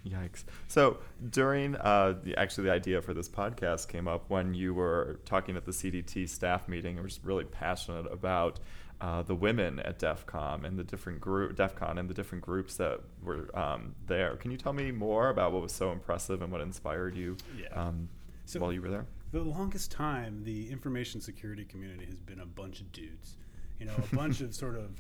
Yikes! 0.06 0.44
So 0.68 1.00
during 1.32 1.76
uh, 1.78 2.16
the, 2.24 2.38
actually 2.38 2.66
the 2.66 2.72
idea 2.74 3.02
for 3.02 3.14
this 3.14 3.28
podcast 3.28 3.88
came 3.88 4.08
up 4.08 4.26
when 4.30 4.54
you 4.54 4.74
were 4.74 5.20
talking 5.26 5.56
at 5.58 5.66
the 5.66 5.72
CDT 5.72 6.30
staff 6.30 6.68
meeting. 6.68 6.92
and 6.92 7.00
I 7.00 7.04
was 7.04 7.20
really 7.24 7.44
passionate 7.46 8.06
about 8.12 8.60
uh, 9.02 9.24
the 9.24 9.34
women 9.36 9.80
at 9.80 9.98
DEF 10.00 10.26
CON 10.28 10.64
and 10.64 10.78
the 10.78 10.84
different 10.84 11.20
group 11.20 11.56
DEF 11.56 11.76
CON 11.76 11.98
and 11.98 12.08
the 12.10 12.14
different 12.14 12.44
groups 12.44 12.76
that 12.78 13.00
were 13.24 13.50
um, 13.58 13.96
there. 14.06 14.36
Can 14.38 14.52
you 14.52 14.58
tell 14.58 14.74
me 14.74 14.92
more 14.92 15.30
about 15.30 15.52
what 15.52 15.62
was 15.64 15.72
so 15.74 15.92
impressive 15.92 16.42
and 16.44 16.52
what 16.52 16.62
inspired 16.62 17.16
you 17.16 17.36
Yeah. 17.60 17.68
um, 17.70 18.08
So- 18.46 18.60
while 18.60 18.72
you 18.72 18.82
were 18.82 18.90
there? 18.90 19.06
For 19.32 19.40
the 19.40 19.50
longest 19.50 19.92
time, 19.92 20.44
the 20.44 20.70
information 20.72 21.20
security 21.20 21.66
community 21.66 22.06
has 22.06 22.20
been 22.22 22.40
a 22.40 22.46
bunch 22.46 22.80
of 22.80 22.92
dudes. 22.94 23.36
You 23.80 23.88
know, 23.88 23.94
a 24.12 24.16
bunch 24.16 24.40
of 24.40 24.54
sort 24.56 24.76
of 24.78 24.92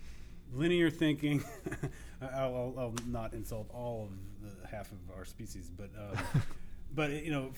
linear 0.53 0.89
thinking. 0.89 1.43
I'll, 2.21 2.55
I'll, 2.55 2.73
I'll 2.77 2.93
not 3.07 3.33
insult 3.33 3.69
all 3.73 4.09
of 4.09 4.61
the 4.61 4.67
half 4.67 4.91
of 4.91 4.97
our 5.15 5.25
species, 5.25 5.69
but 5.75 5.89
um, 5.97 6.41
but 6.95 7.11
you 7.23 7.31
know, 7.31 7.51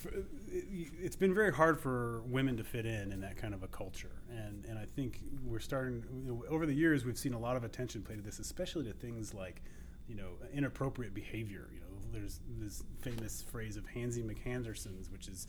it, 0.47 0.89
it's 0.99 1.15
been 1.15 1.33
very 1.33 1.53
hard 1.53 1.79
for 1.79 2.21
women 2.23 2.57
to 2.57 2.63
fit 2.63 2.85
in 2.85 3.11
in 3.11 3.21
that 3.21 3.37
kind 3.37 3.53
of 3.53 3.63
a 3.63 3.67
culture, 3.67 4.21
and 4.29 4.65
and 4.65 4.77
I 4.77 4.85
think 4.95 5.19
we're 5.45 5.59
starting 5.59 6.03
you 6.25 6.33
know, 6.33 6.43
over 6.49 6.65
the 6.65 6.73
years 6.73 7.05
we've 7.05 7.17
seen 7.17 7.33
a 7.33 7.39
lot 7.39 7.55
of 7.55 7.63
attention 7.63 8.01
paid 8.01 8.17
to 8.17 8.23
this, 8.23 8.39
especially 8.39 8.85
to 8.85 8.93
things 8.93 9.33
like 9.33 9.61
you 10.07 10.15
know 10.15 10.31
inappropriate 10.53 11.13
behavior. 11.13 11.69
You 11.73 11.81
know, 11.81 11.87
there's 12.11 12.39
this 12.59 12.83
famous 13.01 13.43
phrase 13.43 13.77
of 13.77 13.85
Hansy 13.85 14.23
McHanderson's, 14.23 15.11
which 15.11 15.27
is 15.27 15.47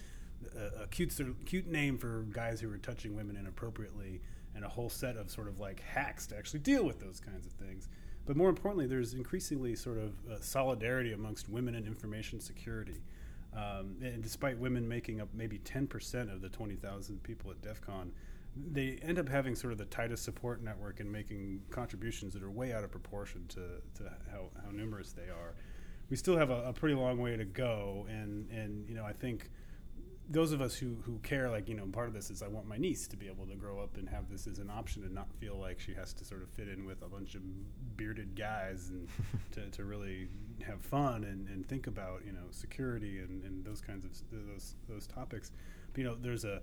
a, 0.56 0.82
a 0.82 0.86
cute 0.88 1.18
cute 1.46 1.66
name 1.66 1.98
for 1.98 2.26
guys 2.30 2.60
who 2.60 2.72
are 2.72 2.78
touching 2.78 3.16
women 3.16 3.36
inappropriately, 3.36 4.20
and 4.54 4.64
a 4.64 4.68
whole 4.68 4.90
set 4.90 5.16
of 5.16 5.30
sort 5.30 5.48
of 5.48 5.60
like 5.60 5.80
hacks 5.80 6.26
to 6.28 6.36
actually 6.36 6.60
deal 6.60 6.84
with 6.84 7.00
those 7.00 7.20
kinds 7.20 7.46
of 7.46 7.52
things. 7.52 7.88
But 8.26 8.36
more 8.36 8.50
importantly, 8.50 8.86
there's 8.86 9.14
increasingly 9.14 9.74
sort 9.74 9.98
of 9.98 10.12
uh, 10.30 10.40
solidarity 10.40 11.12
amongst 11.12 11.48
women 11.48 11.74
in 11.74 11.86
information 11.86 12.40
security. 12.40 13.00
Um, 13.56 13.96
and 14.02 14.22
despite 14.22 14.58
women 14.58 14.86
making 14.86 15.20
up 15.20 15.28
maybe 15.32 15.58
10% 15.60 16.32
of 16.32 16.42
the 16.42 16.48
20,000 16.50 17.22
people 17.22 17.50
at 17.50 17.62
DEF 17.62 17.80
CON, 17.80 18.12
they 18.72 18.98
end 19.02 19.18
up 19.18 19.28
having 19.28 19.54
sort 19.54 19.72
of 19.72 19.78
the 19.78 19.86
tightest 19.86 20.24
support 20.24 20.62
network 20.62 21.00
and 21.00 21.10
making 21.10 21.62
contributions 21.70 22.34
that 22.34 22.42
are 22.42 22.50
way 22.50 22.72
out 22.72 22.84
of 22.84 22.90
proportion 22.90 23.46
to, 23.48 23.60
to 23.94 24.10
how, 24.30 24.50
how 24.62 24.70
numerous 24.70 25.12
they 25.12 25.30
are. 25.30 25.54
We 26.10 26.16
still 26.16 26.36
have 26.36 26.50
a, 26.50 26.68
a 26.68 26.72
pretty 26.72 26.94
long 26.94 27.18
way 27.18 27.36
to 27.36 27.44
go, 27.44 28.06
and, 28.08 28.48
and 28.50 28.88
you 28.88 28.94
know 28.94 29.04
I 29.04 29.12
think 29.12 29.50
those 30.30 30.52
of 30.52 30.60
us 30.60 30.74
who, 30.74 30.96
who 31.04 31.18
care, 31.18 31.48
like, 31.50 31.68
you 31.68 31.74
know, 31.74 31.86
part 31.86 32.08
of 32.08 32.14
this 32.14 32.30
is 32.30 32.42
I 32.42 32.48
want 32.48 32.66
my 32.66 32.76
niece 32.76 33.08
to 33.08 33.16
be 33.16 33.28
able 33.28 33.46
to 33.46 33.54
grow 33.54 33.80
up 33.80 33.96
and 33.96 34.08
have 34.10 34.28
this 34.28 34.46
as 34.46 34.58
an 34.58 34.70
option 34.70 35.02
and 35.02 35.14
not 35.14 35.32
feel 35.40 35.58
like 35.58 35.80
she 35.80 35.94
has 35.94 36.12
to 36.14 36.24
sort 36.24 36.42
of 36.42 36.50
fit 36.50 36.68
in 36.68 36.84
with 36.84 37.02
a 37.02 37.08
bunch 37.08 37.34
of 37.34 37.42
bearded 37.96 38.36
guys 38.36 38.90
and 38.90 39.08
to, 39.52 39.70
to 39.70 39.84
really 39.84 40.28
have 40.66 40.80
fun 40.82 41.24
and, 41.24 41.48
and 41.48 41.66
think 41.66 41.86
about, 41.86 42.22
you 42.26 42.32
know, 42.32 42.44
security 42.50 43.20
and, 43.20 43.42
and 43.42 43.64
those 43.64 43.80
kinds 43.80 44.04
of 44.04 44.10
those, 44.30 44.74
those 44.88 45.06
topics. 45.06 45.50
But, 45.92 45.98
you 45.98 46.04
know, 46.04 46.16
there's 46.20 46.44
a, 46.44 46.60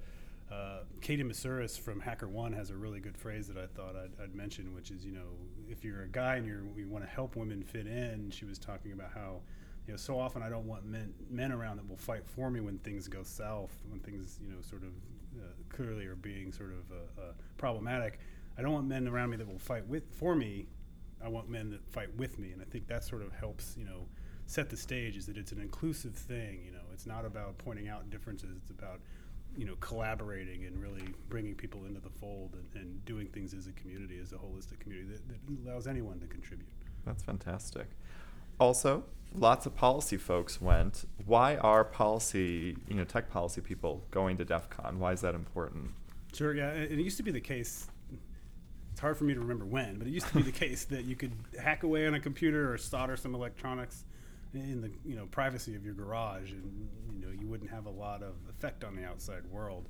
uh, 0.51 0.81
Katie 1.01 1.23
Moussouris 1.23 1.79
from 1.79 2.01
HackerOne 2.01 2.55
has 2.55 2.69
a 2.69 2.75
really 2.75 2.99
good 2.99 3.17
phrase 3.17 3.47
that 3.47 3.57
I 3.57 3.65
thought 3.65 3.95
I'd, 3.95 4.23
I'd 4.23 4.35
mention, 4.35 4.75
which 4.75 4.91
is, 4.91 5.03
you 5.03 5.11
know, 5.11 5.25
if 5.67 5.83
you're 5.83 6.03
a 6.03 6.07
guy 6.07 6.35
and 6.35 6.45
you're, 6.45 6.61
you 6.77 6.87
want 6.87 7.03
to 7.03 7.09
help 7.09 7.35
women 7.35 7.63
fit 7.63 7.87
in, 7.87 8.29
she 8.29 8.45
was 8.45 8.59
talking 8.59 8.91
about 8.91 9.09
how, 9.13 9.41
you 9.87 9.93
know, 9.93 9.97
so 9.97 10.19
often 10.19 10.41
I 10.41 10.49
don't 10.49 10.65
want 10.65 10.85
men 10.85 11.13
men 11.29 11.51
around 11.51 11.77
that 11.77 11.87
will 11.87 11.97
fight 11.97 12.25
for 12.25 12.49
me 12.49 12.59
when 12.59 12.79
things 12.79 13.07
go 13.07 13.23
south, 13.23 13.71
when 13.89 13.99
things 13.99 14.39
you 14.41 14.49
know 14.49 14.61
sort 14.61 14.83
of 14.83 14.89
uh, 15.37 15.47
clearly 15.69 16.05
are 16.05 16.15
being 16.15 16.51
sort 16.51 16.71
of 16.71 16.91
uh, 16.91 17.21
uh, 17.21 17.31
problematic. 17.57 18.19
I 18.57 18.61
don't 18.61 18.73
want 18.73 18.87
men 18.87 19.07
around 19.07 19.31
me 19.31 19.37
that 19.37 19.47
will 19.47 19.59
fight 19.59 19.85
with 19.87 20.03
for 20.11 20.35
me. 20.35 20.67
I 21.23 21.27
want 21.27 21.49
men 21.49 21.69
that 21.71 21.87
fight 21.91 22.13
with 22.15 22.39
me, 22.39 22.51
and 22.51 22.61
I 22.61 22.65
think 22.65 22.87
that 22.87 23.03
sort 23.03 23.21
of 23.21 23.31
helps 23.33 23.75
you 23.77 23.85
know 23.85 24.07
set 24.47 24.69
the 24.69 24.77
stage. 24.77 25.17
Is 25.17 25.25
that 25.27 25.37
it's 25.37 25.51
an 25.51 25.61
inclusive 25.61 26.15
thing. 26.15 26.63
You 26.65 26.71
know, 26.71 26.85
it's 26.93 27.05
not 27.05 27.25
about 27.25 27.57
pointing 27.59 27.87
out 27.87 28.09
differences. 28.09 28.57
It's 28.57 28.71
about 28.71 29.01
you 29.55 29.65
know 29.65 29.75
collaborating 29.81 30.65
and 30.65 30.81
really 30.81 31.03
bringing 31.29 31.53
people 31.53 31.85
into 31.85 31.99
the 31.99 32.09
fold 32.09 32.55
and, 32.55 32.81
and 32.81 33.05
doing 33.05 33.27
things 33.27 33.53
as 33.53 33.67
a 33.67 33.71
community, 33.73 34.19
as 34.19 34.31
a 34.33 34.37
holistic 34.37 34.79
community 34.79 35.13
that, 35.13 35.27
that 35.27 35.69
allows 35.69 35.85
anyone 35.85 36.19
to 36.19 36.27
contribute. 36.27 36.69
That's 37.05 37.23
fantastic. 37.23 37.87
Also, 38.59 39.03
lots 39.33 39.65
of 39.65 39.75
policy 39.75 40.17
folks 40.17 40.61
went. 40.61 41.05
Why 41.25 41.57
are 41.57 41.83
policy, 41.83 42.77
you 42.87 42.95
know, 42.95 43.03
tech 43.03 43.29
policy 43.29 43.61
people 43.61 44.03
going 44.11 44.37
to 44.37 44.45
DEF 44.45 44.69
CON? 44.69 44.99
Why 44.99 45.13
is 45.13 45.21
that 45.21 45.35
important? 45.35 45.91
Sure, 46.33 46.53
yeah. 46.53 46.69
and 46.69 46.99
It 46.99 47.03
used 47.03 47.17
to 47.17 47.23
be 47.23 47.31
the 47.31 47.41
case. 47.41 47.87
It's 48.91 48.99
hard 49.01 49.17
for 49.17 49.25
me 49.25 49.33
to 49.33 49.39
remember 49.39 49.65
when, 49.65 49.97
but 49.97 50.07
it 50.07 50.11
used 50.11 50.27
to 50.27 50.35
be 50.35 50.41
the 50.41 50.51
case 50.65 50.85
that 50.85 51.03
you 51.05 51.15
could 51.15 51.33
hack 51.59 51.83
away 51.83 52.07
on 52.07 52.13
a 52.13 52.19
computer 52.19 52.73
or 52.73 52.77
solder 52.77 53.17
some 53.17 53.35
electronics 53.35 54.05
in 54.53 54.81
the 54.81 54.91
you 55.03 55.17
know 55.17 55.25
privacy 55.25 55.75
of 55.75 55.83
your 55.83 55.93
garage, 55.93 56.51
and 56.51 56.87
you 57.13 57.25
know 57.25 57.31
you 57.31 57.47
wouldn't 57.47 57.69
have 57.69 57.85
a 57.85 57.89
lot 57.89 58.23
of 58.23 58.35
effect 58.49 58.83
on 58.83 58.95
the 58.95 59.03
outside 59.03 59.45
world. 59.51 59.89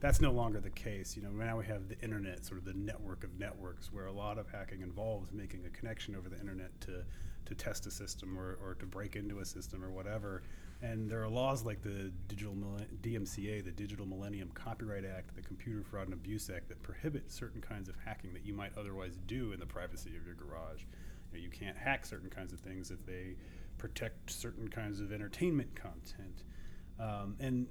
That's 0.00 0.20
no 0.20 0.30
longer 0.30 0.60
the 0.60 0.70
case. 0.70 1.16
You 1.16 1.22
know 1.22 1.30
now 1.30 1.58
we 1.58 1.64
have 1.66 1.88
the 1.88 1.98
internet, 2.00 2.44
sort 2.44 2.58
of 2.58 2.64
the 2.64 2.74
network 2.74 3.24
of 3.24 3.38
networks, 3.40 3.92
where 3.92 4.06
a 4.06 4.12
lot 4.12 4.38
of 4.38 4.48
hacking 4.48 4.82
involves 4.82 5.32
making 5.32 5.64
a 5.66 5.70
connection 5.70 6.14
over 6.14 6.28
the 6.28 6.38
internet 6.38 6.80
to 6.82 7.04
to 7.46 7.54
test 7.54 7.86
a 7.86 7.90
system 7.90 8.38
or, 8.38 8.58
or 8.62 8.74
to 8.74 8.86
break 8.86 9.16
into 9.16 9.40
a 9.40 9.44
system 9.44 9.84
or 9.84 9.90
whatever. 9.90 10.42
And 10.82 11.08
there 11.08 11.22
are 11.22 11.28
laws 11.28 11.64
like 11.64 11.82
the 11.82 12.12
digital 12.28 12.54
DMCA, 13.02 13.64
the 13.64 13.70
Digital 13.70 14.06
Millennium 14.06 14.50
Copyright 14.54 15.04
Act, 15.04 15.34
the 15.34 15.42
Computer 15.42 15.82
Fraud 15.82 16.06
and 16.06 16.12
Abuse 16.14 16.50
Act 16.50 16.68
that 16.68 16.82
prohibit 16.82 17.30
certain 17.30 17.60
kinds 17.60 17.88
of 17.88 17.96
hacking 18.04 18.32
that 18.34 18.44
you 18.44 18.52
might 18.52 18.72
otherwise 18.76 19.18
do 19.26 19.52
in 19.52 19.60
the 19.60 19.66
privacy 19.66 20.10
of 20.16 20.26
your 20.26 20.34
garage. 20.34 20.82
You, 21.32 21.38
know, 21.38 21.44
you 21.44 21.50
can't 21.50 21.76
hack 21.76 22.04
certain 22.04 22.28
kinds 22.28 22.52
of 22.52 22.60
things 22.60 22.90
if 22.90 23.04
they 23.06 23.36
protect 23.78 24.30
certain 24.30 24.68
kinds 24.68 25.00
of 25.00 25.12
entertainment 25.12 25.74
content. 25.74 26.44
Um, 27.00 27.34
and 27.40 27.66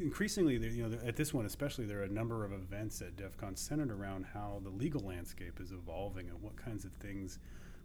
increasingly, 0.00 0.56
you 0.56 0.88
know, 0.88 0.98
at 1.06 1.16
this 1.16 1.32
one 1.32 1.46
especially, 1.46 1.86
there 1.86 2.00
are 2.00 2.04
a 2.04 2.08
number 2.08 2.44
of 2.44 2.52
events 2.52 3.00
at 3.02 3.16
DEF 3.16 3.36
CON 3.36 3.56
centered 3.56 3.90
around 3.90 4.26
how 4.32 4.60
the 4.64 4.70
legal 4.70 5.00
landscape 5.00 5.60
is 5.60 5.70
evolving 5.70 6.28
and 6.28 6.42
what 6.42 6.56
kinds 6.56 6.84
of 6.84 6.92
things 6.94 7.38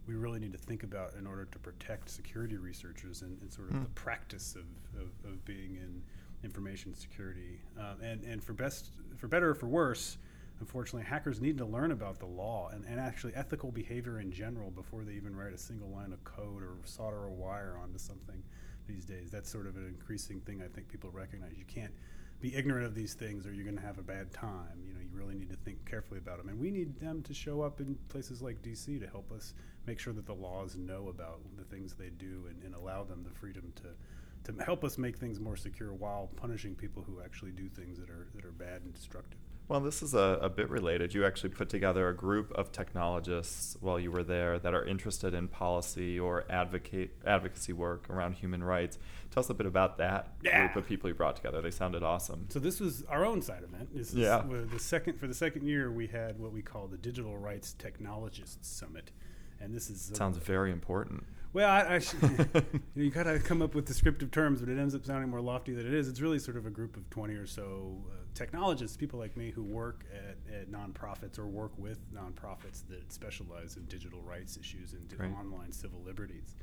we 0.06 0.14
really 0.14 0.40
need 0.40 0.52
to 0.52 0.58
think 0.58 0.82
about 0.82 1.14
in 1.18 1.26
order 1.26 1.44
to 1.44 1.58
protect 1.58 2.08
security 2.10 2.56
researchers 2.56 3.22
and, 3.22 3.40
and 3.42 3.52
sort 3.52 3.68
of 3.70 3.76
Hmm. 3.76 3.82
the 3.84 3.90
practice 3.90 4.56
of, 4.56 4.64
of, 5.00 5.08
of 5.32 5.44
being 5.44 5.76
in 5.76 6.02
information 6.42 6.94
security. 6.94 7.60
Um, 7.78 8.00
and 8.02 8.24
and 8.24 8.42
for 8.42 8.52
best, 8.54 8.90
for 9.16 9.28
better 9.28 9.50
or 9.50 9.54
for 9.54 9.66
worse, 9.66 10.16
unfortunately, 10.58 11.06
hackers 11.06 11.40
need 11.40 11.58
to 11.58 11.64
learn 11.64 11.92
about 11.92 12.18
the 12.18 12.26
law 12.26 12.70
and, 12.72 12.84
and 12.86 12.98
actually 12.98 13.34
ethical 13.34 13.70
behavior 13.70 14.20
in 14.20 14.32
general 14.32 14.70
before 14.70 15.04
they 15.04 15.12
even 15.12 15.36
write 15.36 15.52
a 15.52 15.58
single 15.58 15.88
line 15.90 16.12
of 16.12 16.22
code 16.24 16.62
or 16.62 16.76
solder 16.84 17.26
a 17.26 17.30
wire 17.32 17.78
onto 17.82 17.98
something 17.98 18.42
these 18.88 19.04
days. 19.04 19.30
That's 19.30 19.50
sort 19.50 19.66
of 19.66 19.76
an 19.76 19.86
increasing 19.86 20.40
thing 20.40 20.62
I 20.62 20.68
think 20.68 20.88
people 20.88 21.10
recognize. 21.10 21.52
You 21.58 21.64
can't 21.66 21.92
be 22.40 22.54
ignorant 22.54 22.86
of 22.86 22.94
these 22.94 23.14
things 23.14 23.46
or 23.46 23.52
you're 23.52 23.64
going 23.64 23.76
to 23.76 23.82
have 23.82 23.98
a 23.98 24.02
bad 24.02 24.32
time. 24.32 24.82
You 24.86 24.94
know, 24.94 25.00
you 25.00 25.08
really 25.12 25.34
need 25.34 25.50
to 25.50 25.56
think 25.56 25.84
carefully 25.88 26.18
about 26.18 26.38
them. 26.38 26.48
And 26.48 26.58
we 26.58 26.70
need 26.70 26.98
them 26.98 27.22
to 27.22 27.34
show 27.34 27.60
up 27.60 27.80
in 27.80 27.98
places 28.08 28.40
like 28.40 28.62
DC 28.62 29.00
to 29.00 29.06
help 29.06 29.30
us 29.30 29.54
make 29.86 29.98
sure 29.98 30.12
that 30.14 30.26
the 30.26 30.34
laws 30.34 30.76
know 30.76 31.08
about 31.08 31.40
the 31.56 31.64
things 31.64 31.94
they 31.94 32.10
do 32.10 32.46
and, 32.48 32.62
and 32.64 32.74
allow 32.74 33.04
them 33.04 33.22
the 33.22 33.34
freedom 33.38 33.72
to, 33.76 34.52
to 34.52 34.64
help 34.64 34.84
us 34.84 34.96
make 34.96 35.18
things 35.18 35.38
more 35.38 35.56
secure 35.56 35.92
while 35.92 36.30
punishing 36.36 36.74
people 36.74 37.02
who 37.02 37.20
actually 37.22 37.52
do 37.52 37.68
things 37.68 37.98
that 37.98 38.08
are, 38.08 38.28
that 38.34 38.44
are 38.44 38.52
bad 38.52 38.82
and 38.82 38.94
destructive. 38.94 39.40
Well, 39.70 39.78
this 39.78 40.02
is 40.02 40.14
a, 40.14 40.36
a 40.42 40.48
bit 40.48 40.68
related. 40.68 41.14
You 41.14 41.24
actually 41.24 41.50
put 41.50 41.68
together 41.68 42.08
a 42.08 42.12
group 42.16 42.50
of 42.56 42.72
technologists 42.72 43.76
while 43.80 44.00
you 44.00 44.10
were 44.10 44.24
there 44.24 44.58
that 44.58 44.74
are 44.74 44.84
interested 44.84 45.32
in 45.32 45.46
policy 45.46 46.18
or 46.18 46.44
advocate 46.50 47.12
advocacy 47.24 47.72
work 47.72 48.10
around 48.10 48.32
human 48.34 48.64
rights. 48.64 48.98
Tell 49.30 49.42
us 49.44 49.48
a 49.48 49.54
bit 49.54 49.66
about 49.66 49.96
that 49.98 50.32
Yeah. 50.42 50.58
group 50.66 50.74
of 50.74 50.88
people 50.88 51.08
you 51.08 51.14
brought 51.14 51.36
together. 51.36 51.62
They 51.62 51.70
sounded 51.70 52.02
awesome. 52.02 52.46
So 52.48 52.58
this 52.58 52.80
was 52.80 53.04
our 53.04 53.24
own 53.24 53.42
side 53.42 53.62
event. 53.62 53.94
This 53.94 54.08
is 54.08 54.14
Yeah. 54.16 54.42
the 54.44 54.80
second 54.80 55.20
for 55.20 55.28
the 55.28 55.34
second 55.34 55.62
year 55.62 55.88
we 55.88 56.08
had 56.08 56.40
what 56.40 56.50
we 56.52 56.62
call 56.62 56.88
the 56.88 56.98
Digital 56.98 57.38
Rights 57.38 57.72
Technologists 57.74 58.66
Summit, 58.66 59.12
and 59.60 59.72
this 59.72 59.88
is 59.88 60.10
Sounds 60.14 60.38
very 60.38 60.72
important. 60.72 61.22
Well, 61.52 61.68
I, 61.68 61.94
I 61.94 61.98
sh- 61.98 62.14
you, 62.22 62.28
know, 62.54 62.62
you 62.94 63.10
gotta 63.10 63.40
come 63.40 63.60
up 63.60 63.74
with 63.74 63.86
descriptive 63.86 64.30
terms, 64.30 64.60
but 64.60 64.68
it 64.68 64.78
ends 64.78 64.94
up 64.94 65.04
sounding 65.04 65.30
more 65.30 65.40
lofty 65.40 65.72
than 65.74 65.86
it 65.86 65.94
is. 65.94 66.08
It's 66.08 66.20
really 66.20 66.38
sort 66.38 66.56
of 66.56 66.66
a 66.66 66.70
group 66.70 66.96
of 66.96 67.08
twenty 67.10 67.34
or 67.34 67.46
so 67.46 67.96
uh, 68.10 68.14
technologists, 68.34 68.96
people 68.96 69.18
like 69.18 69.36
me 69.36 69.50
who 69.50 69.62
work 69.62 70.04
at, 70.14 70.36
at 70.54 70.70
nonprofits 70.70 71.38
or 71.38 71.46
work 71.46 71.72
with 71.76 71.98
nonprofits 72.14 72.82
that 72.88 73.12
specialize 73.12 73.76
in 73.76 73.84
digital 73.86 74.20
rights 74.22 74.56
issues 74.56 74.92
and 74.92 75.08
Great. 75.16 75.32
online 75.32 75.72
civil 75.72 76.00
liberties. 76.04 76.54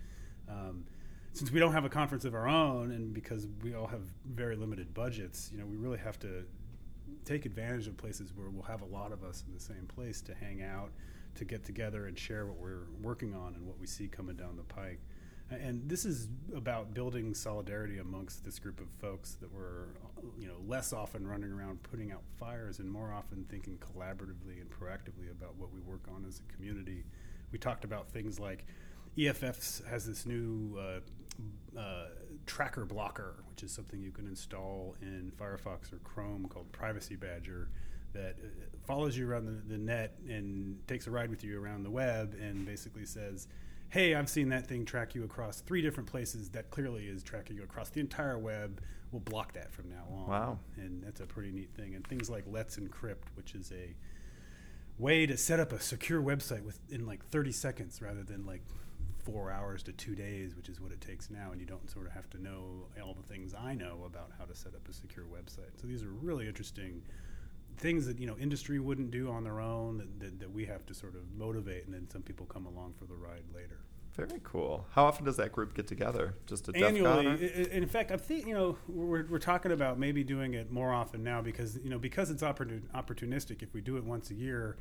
Um, 0.50 0.86
since 1.34 1.52
we 1.52 1.60
don't 1.60 1.74
have 1.74 1.86
a 1.86 1.90
conference 1.90 2.26
of 2.26 2.34
our 2.34 2.48
own, 2.48 2.92
and 2.92 3.14
because 3.14 3.48
we 3.64 3.76
all 3.76 3.88
have 3.88 4.02
very 4.34 4.56
limited 4.56 4.94
budgets, 4.94 5.50
you 5.52 5.60
know, 5.60 5.66
we 5.66 5.76
really 5.76 6.00
have 6.00 6.18
to 6.20 6.46
take 7.26 7.46
advantage 7.46 7.88
of 7.88 7.98
places 7.98 8.32
where 8.36 8.50
we'll 8.50 8.64
have 8.64 8.82
a 8.82 8.86
lot 8.86 9.12
of 9.12 9.24
us 9.24 9.44
in 9.48 9.54
the 9.54 9.60
same 9.60 9.86
place 9.94 10.22
to 10.22 10.34
hang 10.34 10.64
out, 10.64 10.92
to 11.38 11.46
get 11.46 11.64
together 11.64 12.08
and 12.08 12.18
share 12.18 12.46
what 12.46 12.58
we're 12.58 12.88
working 13.02 13.34
on 13.34 13.56
and 13.56 13.66
what 13.66 13.80
we 13.80 13.88
see 13.88 14.08
coming 14.08 14.36
down 14.36 14.58
the 14.58 14.64
pike. 14.64 15.00
And 15.50 15.88
this 15.88 16.04
is 16.04 16.28
about 16.54 16.94
building 16.94 17.34
solidarity 17.34 18.00
amongst 18.00 18.44
this 18.44 18.60
group 18.60 18.82
of 18.82 18.88
folks 19.00 19.36
that 19.36 19.54
were, 19.54 19.88
you 20.38 20.48
know, 20.48 20.58
less 20.68 20.92
often 20.92 21.26
running 21.26 21.52
around 21.52 21.82
putting 21.84 22.12
out 22.12 22.22
fires 22.38 22.80
and 22.80 22.92
more 22.92 23.14
often 23.14 23.46
thinking 23.50 23.78
collaboratively 23.78 24.60
and 24.60 24.70
proactively 24.70 25.32
about 25.32 25.56
what 25.56 25.74
we 25.74 25.80
work 25.80 26.02
on 26.14 26.26
as 26.28 26.42
a 26.42 26.54
community. 26.54 27.06
We 27.54 27.60
talked 27.60 27.86
about 27.86 28.10
things 28.12 28.42
like 28.42 28.66
EFF 29.18 29.84
has 29.90 30.06
this 30.06 30.26
new 30.26 30.78
uh, 30.78 31.80
uh, 31.80 32.08
tracker 32.46 32.84
blocker, 32.84 33.36
which 33.50 33.64
is 33.64 33.72
something 33.72 34.02
you 34.02 34.12
can 34.12 34.28
install 34.28 34.96
in 35.02 35.32
Firefox 35.40 35.94
or 35.94 36.00
Chrome 36.04 36.48
called 36.50 36.70
Privacy 36.74 37.16
Badger 37.16 37.70
that 38.18 38.36
uh, 38.44 38.48
follows 38.86 39.18
you 39.18 39.30
around 39.30 39.46
the, 39.46 39.74
the, 39.74 39.78
net 39.78 40.18
and 40.28 40.80
takes 40.88 41.08
a 41.08 41.12
ride 41.12 41.30
with 41.30 41.44
you 41.44 41.62
around 41.62 41.84
the 41.84 41.90
web 41.90 42.36
and 42.40 42.66
basically 42.66 43.06
says, 43.06 43.48
Hey, 43.90 44.16
I've 44.16 44.30
seen 44.30 44.50
that 44.50 44.68
thing 44.68 44.84
track 44.84 45.16
you 45.16 45.24
across 45.24 45.62
three 45.62 45.82
different 45.82 46.10
places. 46.10 46.50
That 46.50 46.70
clearly 46.72 47.06
is 47.06 47.24
tracking 47.24 47.56
you 47.56 47.64
across 47.64 47.90
the 47.90 48.02
entire 48.02 48.38
web. 48.38 48.82
We'll 49.12 49.22
block 49.22 49.54
that 49.54 49.72
from 49.72 49.90
now 49.90 50.04
on. 50.12 50.28
Wow. 50.28 50.60
And 50.76 51.02
that's 51.02 51.22
a 51.22 51.26
pretty 51.26 51.52
neat 51.52 51.70
thing. 51.74 51.96
And 51.96 52.06
things 52.06 52.30
like 52.30 52.44
Let's 52.46 52.76
Encrypt, 52.78 53.24
which 53.36 53.56
is 53.56 53.72
a 53.72 53.96
way 54.98 55.26
to 55.26 55.38
set 55.38 55.62
up 55.62 55.72
a 55.72 55.80
secure 55.80 56.22
website 56.22 56.64
within 56.64 57.06
like 57.06 57.26
30 57.28 57.54
seconds 57.54 58.02
rather 58.02 58.24
than 58.24 58.46
like 58.46 58.64
four 59.24 59.52
hours 59.52 59.84
to 59.84 59.92
two 59.92 60.16
days, 60.16 60.56
which 60.56 60.70
is 60.70 60.80
what 60.80 60.92
it 60.92 61.02
takes 61.02 61.30
now, 61.30 61.52
and 61.52 61.60
you 61.60 61.68
don't 61.68 61.90
sort 61.90 62.08
of 62.08 62.14
have 62.14 62.30
to 62.30 62.42
know 62.42 62.88
all 63.04 63.14
the 63.14 63.28
things 63.28 63.54
I 63.54 63.76
know 63.76 64.04
about 64.06 64.32
how 64.38 64.46
to 64.46 64.56
set 64.56 64.74
up 64.74 64.88
a 64.90 64.94
secure 64.94 65.26
website. 65.26 65.80
So 65.82 65.88
these 65.88 66.04
are 66.04 66.10
really 66.10 66.48
interesting 66.48 67.02
things 67.78 68.06
that 68.08 68.20
you 68.20 68.28
know 68.28 68.36
industry 68.38 68.80
wouldn't 68.80 69.12
do 69.12 69.30
on 69.30 69.44
their 69.44 69.60
own 69.60 69.98
that, 69.98 70.20
that, 70.20 70.40
that 70.40 70.52
we 70.52 70.66
have 70.66 70.86
to 70.88 70.94
sort 70.94 71.16
of 71.16 71.22
motivate, 71.38 71.86
and 71.86 71.94
then 71.94 72.10
some 72.10 72.22
people 72.22 72.46
come 72.46 72.66
along 72.66 72.94
for 72.98 73.06
the 73.06 73.16
ride 73.16 73.44
later. 73.54 73.80
Very 74.16 74.42
cool. 74.44 74.88
How 74.94 75.06
often 75.06 75.26
does 75.26 75.38
that 75.38 75.52
group 75.52 75.76
get 75.76 75.86
together? 75.86 76.34
Just 76.48 76.68
annually. 76.76 77.68
In 77.72 77.86
fact, 77.86 78.12
I 78.12 78.18
think 78.18 78.48
you 78.48 78.56
know 78.56 78.78
we're, 78.88 79.28
we're 79.28 79.38
talking 79.38 79.72
about 79.72 80.00
maybe 80.00 80.24
doing 80.24 80.56
it 80.56 80.72
more 80.72 80.92
often 80.92 81.24
now 81.24 81.42
because 81.42 81.78
you 81.84 81.92
know 81.92 82.00
because 82.00 82.32
it's 82.32 82.42
opportunistic. 82.42 83.62
If 83.62 83.74
we 83.76 83.82
do 83.82 83.96
it 83.98 84.04
once 84.04 84.32
a 84.32 84.34
year, 84.34 84.78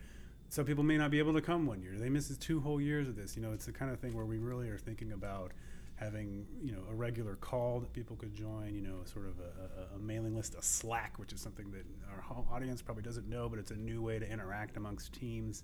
some 0.49 0.65
people 0.65 0.85
may 0.85 0.97
not 0.97 1.11
be 1.11 1.19
able 1.19 1.35
to 1.35 1.43
come 1.43 1.67
one 1.67 1.83
year. 1.83 1.99
They 1.99 2.09
miss 2.09 2.35
two 2.39 2.61
whole 2.61 2.81
years 2.81 3.09
of 3.09 3.17
this. 3.17 3.37
You 3.37 3.43
know, 3.43 3.53
it's 3.53 3.67
the 3.67 3.73
kind 3.73 3.91
of 3.91 4.01
thing 4.01 4.15
where 4.15 4.25
we 4.25 4.39
really 4.39 4.71
are 4.71 4.79
thinking 4.79 5.13
about 5.13 5.53
having 5.97 6.47
you 6.63 6.73
know 6.73 6.83
a 6.91 6.95
regular 6.95 7.37
call 7.37 7.81
that 7.81 7.93
people 7.93 8.17
could 8.17 8.35
join. 8.35 8.75
You 8.75 8.83
know, 8.83 8.97
sort 9.05 9.27
of 9.27 9.35
a, 9.39 9.95
a, 9.95 9.97
a, 9.97 9.99
mailing 9.99 10.37
list, 10.37 10.55
a 10.55 10.63
Slack, 10.63 11.19
which 11.19 11.33
is 11.33 11.41
something 11.41 11.71
that 11.73 11.85
our 12.15 12.21
whole 12.21 12.47
audience 12.53 12.83
probably 12.83 13.03
doesn't 13.03 13.29
know, 13.29 13.49
but 13.49 13.59
it's 13.59 13.71
a 13.71 13.77
new 13.77 14.03
way 14.03 14.19
to 14.19 14.31
interact 14.31 14.77
amongst 14.77 15.13
teams. 15.13 15.63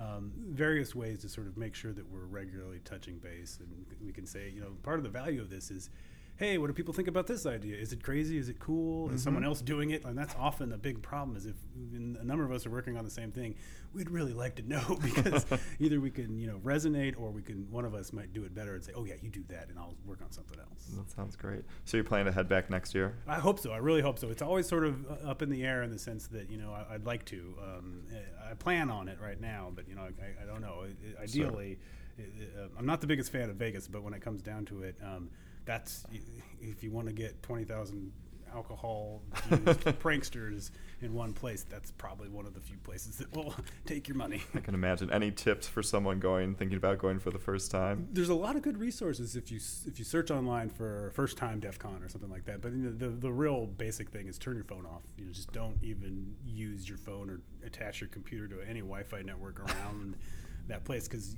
Um, 0.00 0.32
various 0.48 0.94
ways 0.94 1.20
to 1.20 1.28
sort 1.28 1.46
of 1.46 1.56
make 1.56 1.74
sure 1.74 1.92
that 1.92 2.10
we're 2.10 2.24
regularly 2.24 2.80
touching 2.84 3.18
base, 3.18 3.58
and 3.60 3.86
we 4.04 4.12
can 4.12 4.26
say, 4.26 4.50
you 4.52 4.60
know, 4.60 4.68
part 4.82 4.98
of 4.98 5.04
the 5.04 5.10
value 5.10 5.40
of 5.40 5.50
this 5.50 5.70
is 5.70 5.90
hey, 6.36 6.58
what 6.58 6.66
do 6.66 6.72
people 6.72 6.94
think 6.94 7.08
about 7.08 7.26
this 7.26 7.46
idea? 7.46 7.76
Is 7.76 7.92
it 7.92 8.02
crazy? 8.02 8.36
Is 8.36 8.48
it 8.48 8.58
cool? 8.58 9.06
Mm-hmm. 9.06 9.16
Is 9.16 9.22
someone 9.22 9.44
else 9.44 9.60
doing 9.60 9.90
it? 9.90 10.04
And 10.04 10.16
that's 10.16 10.34
often 10.38 10.72
a 10.72 10.78
big 10.78 11.02
problem. 11.02 11.36
Is 11.36 11.46
if 11.46 11.54
a 11.94 12.24
number 12.24 12.44
of 12.44 12.50
us 12.50 12.66
are 12.66 12.70
working 12.70 12.96
on 12.96 13.04
the 13.04 13.10
same 13.10 13.30
thing, 13.30 13.54
we'd 13.92 14.10
really 14.10 14.32
like 14.32 14.56
to 14.56 14.68
know 14.68 14.98
because 15.02 15.46
either 15.78 16.00
we 16.00 16.10
can 16.10 16.38
you 16.38 16.46
know 16.46 16.58
resonate 16.64 17.14
or 17.18 17.30
we 17.30 17.42
can 17.42 17.70
one 17.70 17.84
of 17.84 17.94
us 17.94 18.12
might 18.12 18.32
do 18.32 18.44
it 18.44 18.54
better 18.54 18.74
and 18.74 18.84
say, 18.84 18.92
oh 18.96 19.04
yeah, 19.04 19.14
you 19.20 19.30
do 19.30 19.44
that, 19.48 19.68
and 19.68 19.78
I'll 19.78 19.94
work 20.04 20.20
on 20.22 20.32
something 20.32 20.58
else. 20.58 20.86
That 20.96 21.10
sounds 21.10 21.36
great. 21.36 21.62
So 21.84 21.96
you're 21.96 22.04
planning 22.04 22.26
to 22.26 22.32
head 22.32 22.48
back 22.48 22.70
next 22.70 22.94
year? 22.94 23.14
I 23.26 23.38
hope 23.38 23.58
so. 23.58 23.70
I 23.72 23.78
really 23.78 24.02
hope 24.02 24.18
so. 24.18 24.28
It's 24.28 24.42
always 24.42 24.66
sort 24.66 24.84
of 24.84 25.06
uh, 25.06 25.30
up 25.30 25.42
in 25.42 25.50
the 25.50 25.64
air 25.64 25.82
in 25.82 25.90
the 25.90 25.98
sense 25.98 26.26
that 26.28 26.50
you 26.50 26.58
know 26.58 26.72
I, 26.72 26.92
would 26.92 27.06
like 27.06 27.24
to. 27.26 27.54
Um, 27.62 28.02
I 28.50 28.54
plan 28.54 28.90
on 28.90 29.08
it 29.08 29.18
right 29.20 29.40
now, 29.40 29.70
but 29.74 29.88
you 29.88 29.94
know 29.94 30.02
I, 30.02 30.42
I 30.42 30.46
don't 30.46 30.60
know. 30.62 30.86
ideally. 31.22 31.78
Uh, 32.18 32.68
I'm 32.78 32.84
not 32.84 33.00
the 33.00 33.06
biggest 33.06 33.32
fan 33.32 33.48
of 33.48 33.56
Vegas, 33.56 33.88
but 33.88 34.02
when 34.02 34.12
it 34.12 34.20
comes 34.20 34.42
down 34.42 34.66
to 34.66 34.82
it, 34.82 34.96
um, 35.02 35.30
that's 35.64 36.04
if 36.60 36.82
you 36.82 36.90
want 36.90 37.06
to 37.06 37.12
get 37.12 37.42
20,000 37.42 38.12
alcohol 38.54 39.22
pranksters 39.34 40.70
in 41.00 41.14
one 41.14 41.32
place 41.32 41.64
that's 41.68 41.90
probably 41.92 42.28
one 42.28 42.46
of 42.46 42.54
the 42.54 42.60
few 42.60 42.76
places 42.78 43.16
that 43.16 43.34
will 43.34 43.54
take 43.86 44.06
your 44.08 44.16
money. 44.16 44.42
I 44.54 44.60
can 44.60 44.74
imagine. 44.74 45.10
Any 45.10 45.30
tips 45.30 45.66
for 45.66 45.82
someone 45.82 46.20
going 46.20 46.54
thinking 46.54 46.76
about 46.76 46.98
going 46.98 47.18
for 47.18 47.30
the 47.30 47.38
first 47.38 47.70
time? 47.70 48.08
There's 48.12 48.28
a 48.28 48.34
lot 48.34 48.56
of 48.56 48.62
good 48.62 48.78
resources 48.78 49.36
if 49.36 49.50
you 49.50 49.58
if 49.86 49.98
you 49.98 50.04
search 50.04 50.30
online 50.30 50.68
for 50.68 51.10
first 51.14 51.36
time 51.36 51.60
def 51.60 51.78
con 51.78 52.02
or 52.02 52.08
something 52.08 52.30
like 52.30 52.44
that 52.44 52.60
but 52.60 52.72
you 52.72 52.78
know, 52.78 52.92
the, 52.92 53.08
the 53.08 53.32
real 53.32 53.66
basic 53.66 54.10
thing 54.10 54.28
is 54.28 54.38
turn 54.38 54.54
your 54.54 54.64
phone 54.64 54.86
off. 54.86 55.02
You 55.16 55.26
know 55.26 55.32
just 55.32 55.52
don't 55.52 55.78
even 55.82 56.34
use 56.44 56.88
your 56.88 56.98
phone 56.98 57.30
or 57.30 57.40
attach 57.66 58.00
your 58.00 58.08
computer 58.08 58.46
to 58.48 58.68
any 58.68 58.80
wi-fi 58.80 59.22
network 59.22 59.60
around 59.60 60.16
that 60.68 60.84
place 60.84 61.08
because 61.08 61.34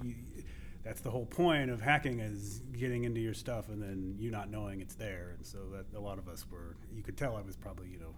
that's 0.84 1.00
the 1.00 1.10
whole 1.10 1.26
point 1.26 1.70
of 1.70 1.80
hacking 1.80 2.20
is 2.20 2.60
getting 2.76 3.04
into 3.04 3.20
your 3.20 3.34
stuff 3.34 3.68
and 3.68 3.82
then 3.82 4.16
you 4.18 4.30
not 4.30 4.50
knowing 4.50 4.80
it's 4.80 4.94
there. 4.94 5.32
And 5.36 5.44
so 5.44 5.58
that 5.72 5.96
a 5.96 6.00
lot 6.00 6.18
of 6.18 6.28
us 6.28 6.44
were, 6.50 6.76
you 6.94 7.02
could 7.02 7.16
tell 7.16 7.36
I 7.36 7.40
was 7.40 7.56
probably, 7.56 7.88
you 7.88 7.98
know, 7.98 8.14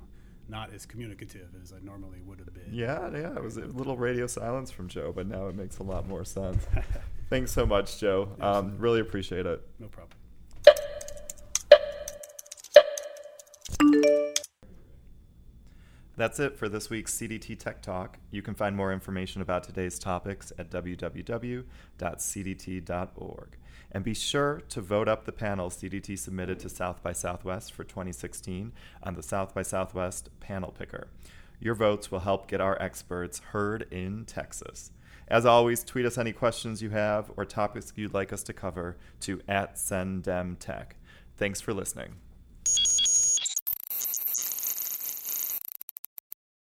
not 0.49 0.73
as 0.75 0.85
communicative 0.85 1.49
as 1.63 1.73
I 1.73 1.79
normally 1.85 2.21
would 2.25 2.39
have 2.41 2.53
been. 2.53 2.71
Yeah, 2.73 3.11
yeah, 3.13 3.35
it 3.35 3.43
was 3.43 3.57
a 3.57 3.67
little 3.67 3.97
radio 3.97 4.27
silence 4.27 4.71
from 4.71 4.89
Joe, 4.89 5.13
but 5.15 5.27
now 5.27 5.47
it 5.47 5.55
makes 5.55 5.79
a 5.79 5.83
lot 5.83 6.09
more 6.09 6.25
sense. 6.25 6.67
Thanks 7.31 7.53
so 7.53 7.67
much, 7.67 7.99
Joe. 7.99 8.29
Um, 8.41 8.77
really 8.79 9.01
appreciate 9.01 9.47
it. 9.47 9.61
No 9.79 9.89
problem. 9.89 10.17
That's 16.17 16.41
it 16.41 16.57
for 16.57 16.69
this 16.71 16.89
week's 16.89 17.15
CDT 17.15 17.59
Tech 17.59 17.83
Talk. 17.83 18.19
You 18.31 18.41
can 18.41 18.55
find 18.55 18.75
more 18.75 18.91
information 18.91 19.43
about 19.43 19.65
today's 19.65 19.99
topics 19.99 20.51
at 20.59 20.71
www.cdt.org. 20.71 21.67
And 23.93 24.03
be 24.03 24.15
sure 24.15 24.63
to 24.71 24.81
vote 24.81 25.09
up 25.09 25.27
the 25.27 25.33
panel 25.33 25.69
CDT 25.69 26.19
submitted 26.19 26.59
to 26.61 26.71
South 26.71 27.03
by 27.03 27.13
Southwest 27.13 27.73
for 27.73 27.85
2016 27.85 28.73
on 29.03 29.15
the 29.15 29.23
South 29.23 29.55
by 29.55 29.63
Southwest 29.63 30.31
panel 30.41 30.73
picker. 30.77 31.09
Your 31.61 31.75
votes 31.75 32.11
will 32.11 32.21
help 32.21 32.49
get 32.49 32.63
our 32.63 32.81
experts 32.81 33.39
heard 33.39 33.87
in 33.91 34.25
Texas. 34.25 34.93
As 35.29 35.45
always, 35.45 35.85
tweet 35.85 36.07
us 36.07 36.17
any 36.17 36.33
questions 36.33 36.83
you 36.83 36.91
have 36.91 37.31
or 37.37 37.45
topics 37.45 37.93
you'd 37.95 38.15
like 38.15 38.33
us 38.33 38.43
to 38.45 38.53
cover 38.53 38.97
to 39.21 39.43
at 39.49 39.77
CenDemTech. 39.77 40.93
Thanks 41.37 41.61
for 41.61 41.75
listening. 41.75 42.17